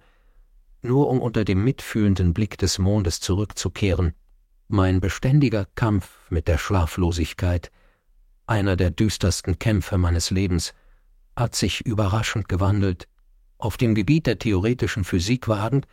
nur 0.81 1.09
um 1.09 1.21
unter 1.21 1.45
dem 1.45 1.63
mitfühlenden 1.63 2.33
Blick 2.33 2.57
des 2.57 2.79
Mondes 2.79 3.19
zurückzukehren. 3.19 4.13
Mein 4.67 4.99
beständiger 4.99 5.67
Kampf 5.75 6.09
mit 6.29 6.47
der 6.47 6.57
Schlaflosigkeit, 6.57 7.71
einer 8.47 8.75
der 8.75 8.89
düstersten 8.89 9.59
Kämpfe 9.59 9.97
meines 9.97 10.31
Lebens, 10.31 10.73
hat 11.35 11.55
sich 11.55 11.81
überraschend 11.81 12.49
gewandelt. 12.49 13.07
Auf 13.61 13.77
dem 13.77 13.93
Gebiet 13.93 14.25
der 14.25 14.39
theoretischen 14.39 15.03
Physik 15.03 15.47
wagend, 15.47 15.85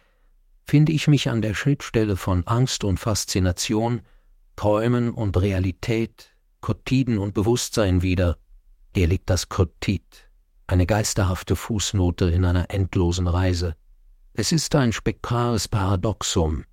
finde 0.64 0.90
ich 0.90 1.06
mich 1.06 1.28
an 1.28 1.42
der 1.42 1.52
Schnittstelle 1.52 2.16
von 2.16 2.46
Angst 2.46 2.82
und 2.82 2.96
Faszination, 2.98 4.00
Träumen 4.56 5.10
und 5.10 5.36
Realität, 5.36 6.30
Kotiden 6.62 7.18
und 7.18 7.34
Bewusstsein 7.34 8.00
wieder. 8.00 8.38
Hier 8.94 9.06
liegt 9.06 9.28
das 9.28 9.50
Kryptid, 9.50 10.30
eine 10.66 10.86
geisterhafte 10.86 11.56
Fußnote 11.56 12.30
in 12.30 12.46
einer 12.46 12.70
endlosen 12.70 13.28
Reise. 13.28 13.76
Es 14.32 14.50
ist 14.50 14.74
ein 14.74 14.92
spektrales 14.92 15.68
Paradoxum, 15.68 16.64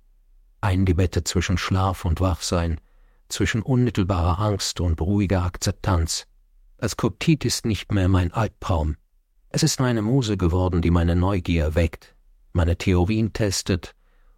eingebettet 0.62 1.28
zwischen 1.28 1.58
Schlaf 1.58 2.06
und 2.06 2.22
Wachsein, 2.22 2.80
zwischen 3.28 3.60
unmittelbarer 3.60 4.38
Angst 4.38 4.80
und 4.80 4.98
ruhiger 5.02 5.42
Akzeptanz. 5.42 6.26
Das 6.78 6.96
Kryptid 6.96 7.44
ist 7.44 7.66
nicht 7.66 7.92
mehr 7.92 8.08
mein 8.08 8.32
Albtraum. 8.32 8.96
Es 9.56 9.62
ist 9.62 9.80
meine 9.80 10.02
Muse 10.02 10.36
geworden, 10.36 10.82
die 10.82 10.90
meine 10.90 11.16
Neugier 11.16 11.74
weckt, 11.74 12.14
meine 12.52 12.76
Theorien 12.76 13.32
testet 13.32 13.94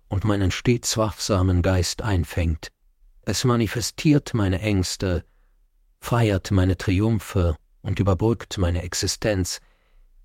und 0.07 0.22
meinen 0.22 0.52
stets 0.52 0.96
wachsamen 0.96 1.61
Geist 1.61 2.02
einfängt. 2.02 2.68
Es 3.22 3.42
manifestiert 3.42 4.33
meine 4.33 4.61
Ängste, 4.61 5.24
feiert 5.98 6.52
meine 6.52 6.76
Triumphe 6.76 7.57
und 7.83 7.98
überbrückt 7.98 8.59
meine 8.59 8.83
Existenz, 8.83 9.61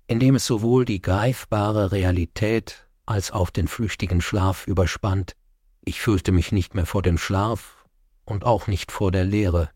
indem 0.06 0.36
es 0.36 0.46
sowohl 0.46 0.84
die 0.84 1.02
greifbare 1.02 1.90
Realität 1.90 2.86
als 3.04 3.32
auf 3.32 3.50
den 3.50 3.66
flüchtigen 3.66 4.20
Schlaf 4.20 4.68
überspannt. 4.68 5.32
Ich 5.80 6.00
fürchte 6.00 6.30
mich 6.30 6.52
nicht 6.52 6.76
mehr 6.76 6.86
vor 6.86 7.02
dem 7.02 7.18
Schlaf 7.18 7.84
und 8.24 8.44
auch 8.44 8.68
nicht 8.68 8.92
vor 8.92 9.10
der 9.10 9.24
Leere. 9.24 9.70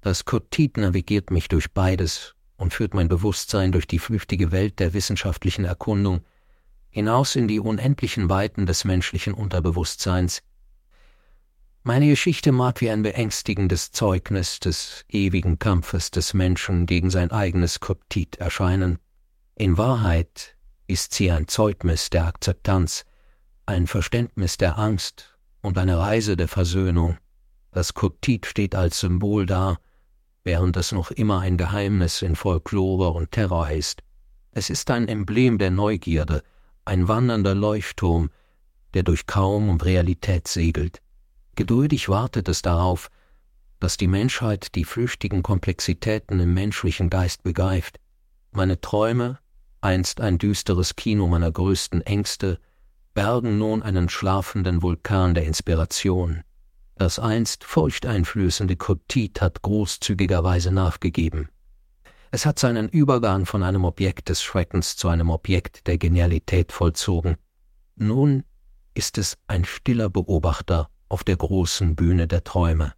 Das 0.00 0.26
Kotit 0.26 0.76
navigiert 0.76 1.32
mich 1.32 1.48
durch 1.48 1.72
beides 1.72 2.36
und 2.60 2.74
führt 2.74 2.92
mein 2.92 3.08
Bewusstsein 3.08 3.72
durch 3.72 3.86
die 3.86 3.98
flüchtige 3.98 4.52
Welt 4.52 4.80
der 4.80 4.92
wissenschaftlichen 4.92 5.64
Erkundung 5.64 6.20
hinaus 6.90 7.34
in 7.34 7.48
die 7.48 7.58
unendlichen 7.58 8.28
Weiten 8.28 8.66
des 8.66 8.84
menschlichen 8.84 9.32
Unterbewusstseins. 9.32 10.42
Meine 11.82 12.08
Geschichte 12.08 12.52
mag 12.52 12.82
wie 12.82 12.90
ein 12.90 13.02
beängstigendes 13.02 13.92
Zeugnis 13.92 14.60
des 14.60 15.06
ewigen 15.08 15.58
Kampfes 15.58 16.10
des 16.10 16.34
Menschen 16.34 16.84
gegen 16.84 17.08
sein 17.08 17.30
eigenes 17.30 17.80
Kryptit 17.80 18.36
erscheinen. 18.36 18.98
In 19.54 19.78
Wahrheit 19.78 20.56
ist 20.86 21.14
sie 21.14 21.30
ein 21.30 21.48
Zeugnis 21.48 22.10
der 22.10 22.26
Akzeptanz, 22.26 23.06
ein 23.64 23.86
Verständnis 23.86 24.58
der 24.58 24.78
Angst 24.78 25.38
und 25.62 25.78
eine 25.78 25.98
Reise 25.98 26.36
der 26.36 26.48
Versöhnung. 26.48 27.16
Das 27.70 27.94
Kryptid 27.94 28.44
steht 28.44 28.74
als 28.74 29.00
Symbol 29.00 29.46
da, 29.46 29.78
während 30.44 30.76
es 30.76 30.92
noch 30.92 31.10
immer 31.10 31.40
ein 31.40 31.56
Geheimnis 31.56 32.22
in 32.22 32.36
Folklore 32.36 33.10
und 33.10 33.30
Terror 33.32 33.70
ist. 33.70 34.02
Es 34.52 34.70
ist 34.70 34.90
ein 34.90 35.08
Emblem 35.08 35.58
der 35.58 35.70
Neugierde, 35.70 36.42
ein 36.84 37.08
wandernder 37.08 37.54
Leuchtturm, 37.54 38.30
der 38.94 39.02
durch 39.02 39.26
Kaum 39.26 39.68
und 39.68 39.84
Realität 39.84 40.48
segelt. 40.48 41.00
Geduldig 41.54 42.08
wartet 42.08 42.48
es 42.48 42.62
darauf, 42.62 43.10
dass 43.78 43.96
die 43.96 44.08
Menschheit 44.08 44.74
die 44.74 44.84
flüchtigen 44.84 45.42
Komplexitäten 45.42 46.40
im 46.40 46.54
menschlichen 46.54 47.10
Geist 47.10 47.42
begreift. 47.42 47.98
Meine 48.52 48.80
Träume, 48.80 49.38
einst 49.80 50.20
ein 50.20 50.38
düsteres 50.38 50.96
Kino 50.96 51.26
meiner 51.26 51.50
größten 51.50 52.02
Ängste, 52.02 52.58
bergen 53.14 53.58
nun 53.58 53.82
einen 53.82 54.08
schlafenden 54.08 54.82
Vulkan 54.82 55.34
der 55.34 55.44
Inspiration. 55.44 56.42
Das 57.00 57.18
einst 57.18 57.64
furchteinflößende 57.64 58.76
Kryptid 58.76 59.40
hat 59.40 59.62
großzügigerweise 59.62 60.70
nachgegeben. 60.70 61.48
Es 62.30 62.44
hat 62.44 62.58
seinen 62.58 62.90
Übergang 62.90 63.46
von 63.46 63.62
einem 63.62 63.86
Objekt 63.86 64.28
des 64.28 64.42
Schreckens 64.42 64.96
zu 64.96 65.08
einem 65.08 65.30
Objekt 65.30 65.86
der 65.86 65.96
Genialität 65.96 66.72
vollzogen. 66.72 67.38
Nun 67.96 68.44
ist 68.92 69.16
es 69.16 69.38
ein 69.46 69.64
stiller 69.64 70.10
Beobachter 70.10 70.90
auf 71.08 71.24
der 71.24 71.38
großen 71.38 71.96
Bühne 71.96 72.28
der 72.28 72.44
Träume. 72.44 72.92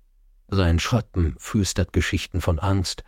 Sein 0.48 0.80
Schatten 0.80 1.36
flüstert 1.38 1.92
Geschichten 1.92 2.40
von 2.40 2.58
Angst, 2.58 3.04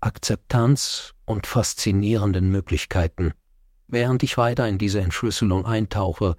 Akzeptanz 0.00 1.14
und 1.24 1.46
faszinierenden 1.46 2.50
Möglichkeiten, 2.50 3.32
während 3.86 4.22
ich 4.22 4.36
weiter 4.36 4.68
in 4.68 4.76
diese 4.76 5.00
Entschlüsselung 5.00 5.64
eintauche 5.64 6.36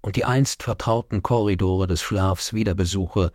und 0.00 0.16
die 0.16 0.24
einst 0.24 0.62
vertrauten 0.62 1.22
Korridore 1.22 1.86
des 1.86 2.02
Schlafs 2.02 2.52
wieder 2.52 2.74
besuche, 2.74 3.32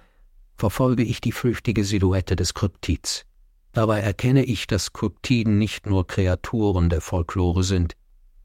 verfolge 0.55 1.03
ich 1.03 1.21
die 1.21 1.31
flüchtige 1.31 1.83
Silhouette 1.83 2.35
des 2.35 2.53
Kryptids. 2.53 3.25
Dabei 3.71 3.99
erkenne 3.99 4.43
ich, 4.43 4.67
dass 4.67 4.93
Kryptiden 4.93 5.57
nicht 5.57 5.85
nur 5.85 6.07
Kreaturen 6.07 6.89
der 6.89 7.01
Folklore 7.01 7.63
sind, 7.63 7.95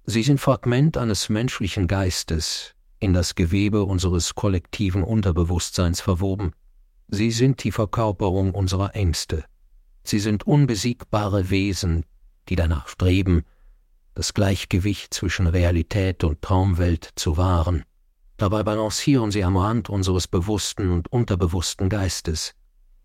sie 0.04 0.22
sind 0.22 0.40
Fragment 0.40 0.96
eines 0.96 1.28
menschlichen 1.28 1.87
Geistes, 1.87 2.74
in 2.98 3.14
das 3.14 3.35
Gewebe 3.35 3.85
unseres 3.85 4.35
kollektiven 4.35 5.04
Unterbewusstseins 5.04 6.00
verwoben. 6.00 6.52
Sie 7.09 7.30
sind 7.30 7.62
die 7.64 7.72
Verkörperung 7.72 8.54
unserer 8.54 8.94
Ängste, 8.94 9.44
Sie 10.02 10.18
sind 10.18 10.46
unbesiegbare 10.46 11.50
Wesen, 11.50 12.04
die 12.48 12.56
danach 12.56 12.88
streben, 12.88 13.44
das 14.14 14.35
Gleichgewicht 14.35 15.14
zwischen 15.14 15.46
Realität 15.46 16.24
und 16.24 16.42
Traumwelt 16.42 17.11
zu 17.14 17.37
wahren. 17.37 17.85
Dabei 18.40 18.62
balancieren 18.62 19.31
sie 19.31 19.44
am 19.44 19.59
Rand 19.59 19.90
unseres 19.90 20.26
bewussten 20.26 20.90
und 20.90 21.12
unterbewussten 21.12 21.90
Geistes. 21.90 22.55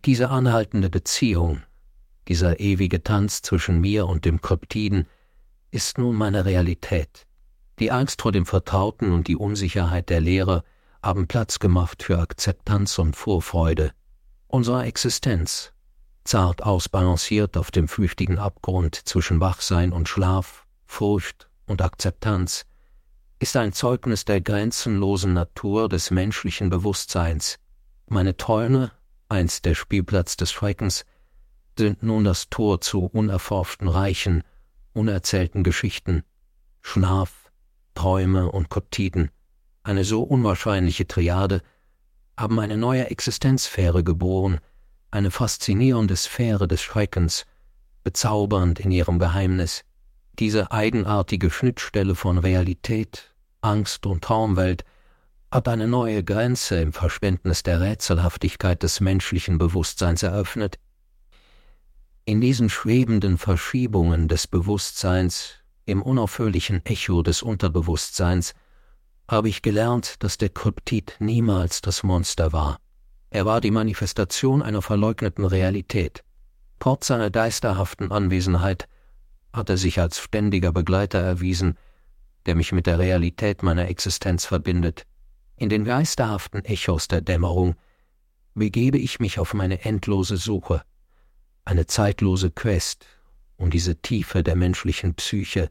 Diese 0.05 0.29
anhaltende 0.29 0.89
Beziehung, 0.89 1.61
dieser 2.29 2.61
ewige 2.61 3.03
Tanz 3.03 3.41
zwischen 3.41 3.81
mir 3.81 4.07
und 4.07 4.23
dem 4.23 4.39
Kryptiden, 4.39 5.09
ist 5.71 5.97
nun 5.97 6.15
meine 6.15 6.45
Realität. 6.45 7.27
Die 7.79 7.91
Angst 7.91 8.21
vor 8.21 8.31
dem 8.31 8.45
Vertrauten 8.45 9.11
und 9.11 9.27
die 9.27 9.35
Unsicherheit 9.35 10.09
der 10.09 10.21
Lehre 10.21 10.63
haben 11.03 11.27
Platz 11.27 11.59
gemacht 11.59 12.03
für 12.03 12.17
Akzeptanz 12.17 12.97
und 12.97 13.17
Vorfreude. 13.17 13.91
Unsere 14.47 14.85
Existenz, 14.85 15.73
zart 16.23 16.63
ausbalanciert 16.63 17.57
auf 17.57 17.71
dem 17.71 17.89
flüchtigen 17.89 18.39
Abgrund 18.39 18.95
zwischen 18.95 19.41
Wachsein 19.41 19.91
und 19.91 20.07
Schlaf, 20.07 20.65
Furcht 20.85 21.49
und 21.65 21.81
Akzeptanz, 21.81 22.65
ist 23.39 23.55
ein 23.57 23.73
Zeugnis 23.73 24.25
der 24.25 24.41
grenzenlosen 24.41 25.33
Natur 25.33 25.89
des 25.89 26.11
menschlichen 26.11 26.69
Bewusstseins. 26.69 27.59
Meine 28.07 28.37
Träume, 28.37 28.91
einst 29.27 29.65
der 29.65 29.75
Spielplatz 29.75 30.37
des 30.37 30.51
Schreckens, 30.51 31.05
sind 31.77 32.03
nun 32.03 32.23
das 32.23 32.49
Tor 32.49 32.79
zu 32.79 33.05
unerforschten 33.05 33.87
Reichen, 33.87 34.43
unerzählten 34.93 35.63
Geschichten. 35.63 36.23
Schlaf, 36.81 37.51
Träume 37.93 38.51
und 38.51 38.69
Koptiden, 38.69 39.31
eine 39.83 40.05
so 40.05 40.23
unwahrscheinliche 40.23 41.07
Triade, 41.07 41.61
haben 42.37 42.59
eine 42.59 42.77
neue 42.77 43.09
Existenzsphäre 43.09 44.03
geboren, 44.03 44.59
eine 45.11 45.31
faszinierende 45.31 46.15
Sphäre 46.15 46.67
des 46.67 46.81
Schreckens, 46.81 47.45
bezaubernd 48.03 48.79
in 48.79 48.91
ihrem 48.91 49.19
Geheimnis, 49.19 49.83
diese 50.39 50.71
eigenartige 50.71 51.49
Schnittstelle 51.49 52.15
von 52.15 52.37
Realität, 52.37 53.33
Angst 53.61 54.05
und 54.05 54.23
Traumwelt 54.23 54.83
hat 55.51 55.67
eine 55.67 55.87
neue 55.87 56.23
Grenze 56.23 56.81
im 56.81 56.93
Verständnis 56.93 57.63
der 57.63 57.79
Rätselhaftigkeit 57.79 58.83
des 58.83 58.99
menschlichen 58.99 59.57
Bewusstseins 59.57 60.23
eröffnet. 60.23 60.77
In 62.25 62.41
diesen 62.41 62.69
schwebenden 62.69 63.37
Verschiebungen 63.37 64.27
des 64.27 64.47
Bewusstseins, 64.47 65.55
im 65.85 66.01
unaufhörlichen 66.01 66.85
Echo 66.85 67.21
des 67.21 67.41
Unterbewusstseins, 67.41 68.53
habe 69.27 69.49
ich 69.49 69.61
gelernt, 69.61 70.23
dass 70.23 70.37
der 70.37 70.49
Kryptid 70.49 71.15
niemals 71.19 71.81
das 71.81 72.03
Monster 72.03 72.51
war. 72.51 72.79
Er 73.29 73.45
war 73.45 73.61
die 73.61 73.71
Manifestation 73.71 74.61
einer 74.61 74.81
verleugneten 74.81 75.45
Realität. 75.45 76.23
Trotz 76.79 77.07
seiner 77.07 77.29
geisterhaften 77.29 78.11
Anwesenheit 78.11 78.87
hat 79.55 79.69
er 79.69 79.77
sich 79.77 79.99
als 79.99 80.19
ständiger 80.19 80.71
Begleiter 80.71 81.19
erwiesen, 81.19 81.77
der 82.45 82.55
mich 82.55 82.71
mit 82.71 82.85
der 82.85 82.99
Realität 82.99 83.63
meiner 83.63 83.87
Existenz 83.87 84.45
verbindet. 84.45 85.05
In 85.57 85.69
den 85.69 85.85
geisterhaften 85.85 86.63
Echos 86.65 87.07
der 87.07 87.21
Dämmerung 87.21 87.75
begebe 88.53 88.97
ich 88.97 89.19
mich 89.19 89.39
auf 89.39 89.53
meine 89.53 89.83
endlose 89.83 90.37
Suche, 90.37 90.83
eine 91.65 91.85
zeitlose 91.87 92.51
Quest, 92.51 93.05
um 93.57 93.69
diese 93.69 94.01
Tiefe 94.01 94.43
der 94.43 94.55
menschlichen 94.55 95.15
Psyche, 95.15 95.69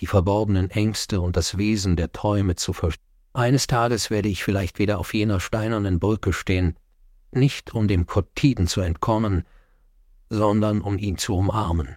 die 0.00 0.06
verborgenen 0.06 0.70
Ängste 0.70 1.20
und 1.20 1.36
das 1.36 1.58
Wesen 1.58 1.96
der 1.96 2.12
Träume 2.12 2.56
zu 2.56 2.72
verstehen. 2.72 3.04
Eines 3.32 3.66
Tages 3.66 4.10
werde 4.10 4.28
ich 4.28 4.42
vielleicht 4.42 4.78
wieder 4.78 4.98
auf 4.98 5.12
jener 5.12 5.40
steinernen 5.40 5.98
Brücke 6.00 6.32
stehen, 6.32 6.74
nicht 7.32 7.74
um 7.74 7.86
dem 7.86 8.06
Kotiden 8.06 8.66
zu 8.66 8.80
entkommen, 8.80 9.44
sondern 10.30 10.80
um 10.80 10.98
ihn 10.98 11.18
zu 11.18 11.36
umarmen. 11.36 11.96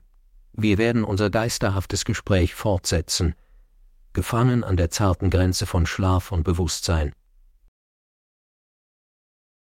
Wir 0.61 0.77
werden 0.77 1.05
unser 1.05 1.29
geisterhaftes 1.29 2.03
Gespräch 2.03 2.53
fortsetzen, 2.53 3.33
gefangen 4.11 4.65
an 4.65 4.75
der 4.75 4.89
zarten 4.89 5.29
Grenze 5.29 5.65
von 5.65 5.85
Schlaf 5.85 6.33
und 6.33 6.43
Bewusstsein. 6.43 7.13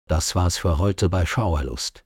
Das 0.09 0.35
war's 0.35 0.57
für 0.57 0.79
heute 0.79 1.09
bei 1.09 1.25
Schauerlust. 1.25 2.03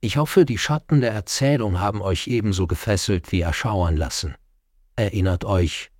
Ich 0.00 0.16
hoffe, 0.16 0.46
die 0.46 0.56
Schatten 0.56 1.02
der 1.02 1.12
Erzählung 1.12 1.80
haben 1.80 2.00
euch 2.00 2.28
ebenso 2.28 2.66
gefesselt 2.66 3.30
wie 3.30 3.42
erschauern 3.42 3.98
lassen. 3.98 4.34
Erinnert 4.96 5.44
euch, 5.44 5.90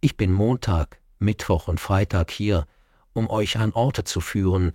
ich 0.00 0.16
bin 0.16 0.32
Montag, 0.32 1.00
Mittwoch 1.18 1.66
und 1.66 1.80
Freitag 1.80 2.30
hier, 2.30 2.68
um 3.12 3.28
euch 3.28 3.58
an 3.58 3.72
Orte 3.72 4.04
zu 4.04 4.20
führen, 4.20 4.70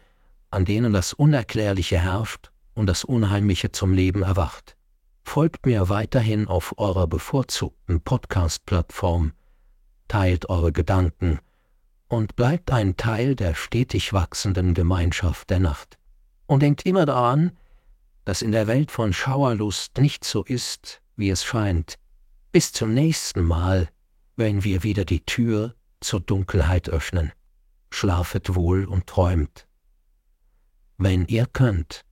an 0.52 0.66
denen 0.66 0.92
das 0.92 1.14
Unerklärliche 1.14 2.00
herrscht 2.00 2.52
und 2.74 2.88
das 2.88 3.06
Unheimliche 3.06 3.72
zum 3.72 3.94
Leben 3.94 4.24
erwacht. 4.24 4.76
Folgt 5.24 5.66
mir 5.66 5.90
weiterhin 5.90 6.48
auf 6.48 6.78
eurer 6.78 7.08
bevorzugten 7.08 8.02
Podcast-Plattform, 8.02 9.34
teilt 10.08 10.50
eure 10.50 10.72
Gedanken 10.72 11.40
und 12.08 12.36
bleibt 12.36 12.72
ein 12.72 12.98
Teil 12.98 13.36
der 13.36 13.56
stetig 13.56 14.14
wachsenden 14.14 14.74
Gemeinschaft 14.76 15.50
der 15.50 15.60
Nacht. 15.60 15.98
Und 16.46 16.62
denkt 16.62 16.86
immer 16.86 17.06
daran, 17.06 17.58
dass 18.26 18.42
in 18.42 18.52
der 18.52 18.68
Welt 18.68 18.92
von 18.92 19.12
Schauerlust 19.12 19.98
nicht 19.98 20.24
so 20.24 20.44
ist, 20.44 21.02
wie 21.16 21.30
es 21.30 21.44
scheint. 21.44 21.96
Bis 22.52 22.72
zum 22.72 22.94
nächsten 22.94 23.44
Mal, 23.44 23.90
wenn 24.36 24.64
wir 24.64 24.84
wieder 24.84 25.06
die 25.06 25.26
Tür 25.26 25.74
zur 26.00 26.20
Dunkelheit 26.20 26.90
öffnen. 26.90 27.32
Schlafet 27.90 28.56
wohl 28.56 28.86
und 28.86 29.08
träumt. 29.08 29.68
Wenn 30.98 31.26
ihr 31.26 31.48
könnt. 31.48 32.06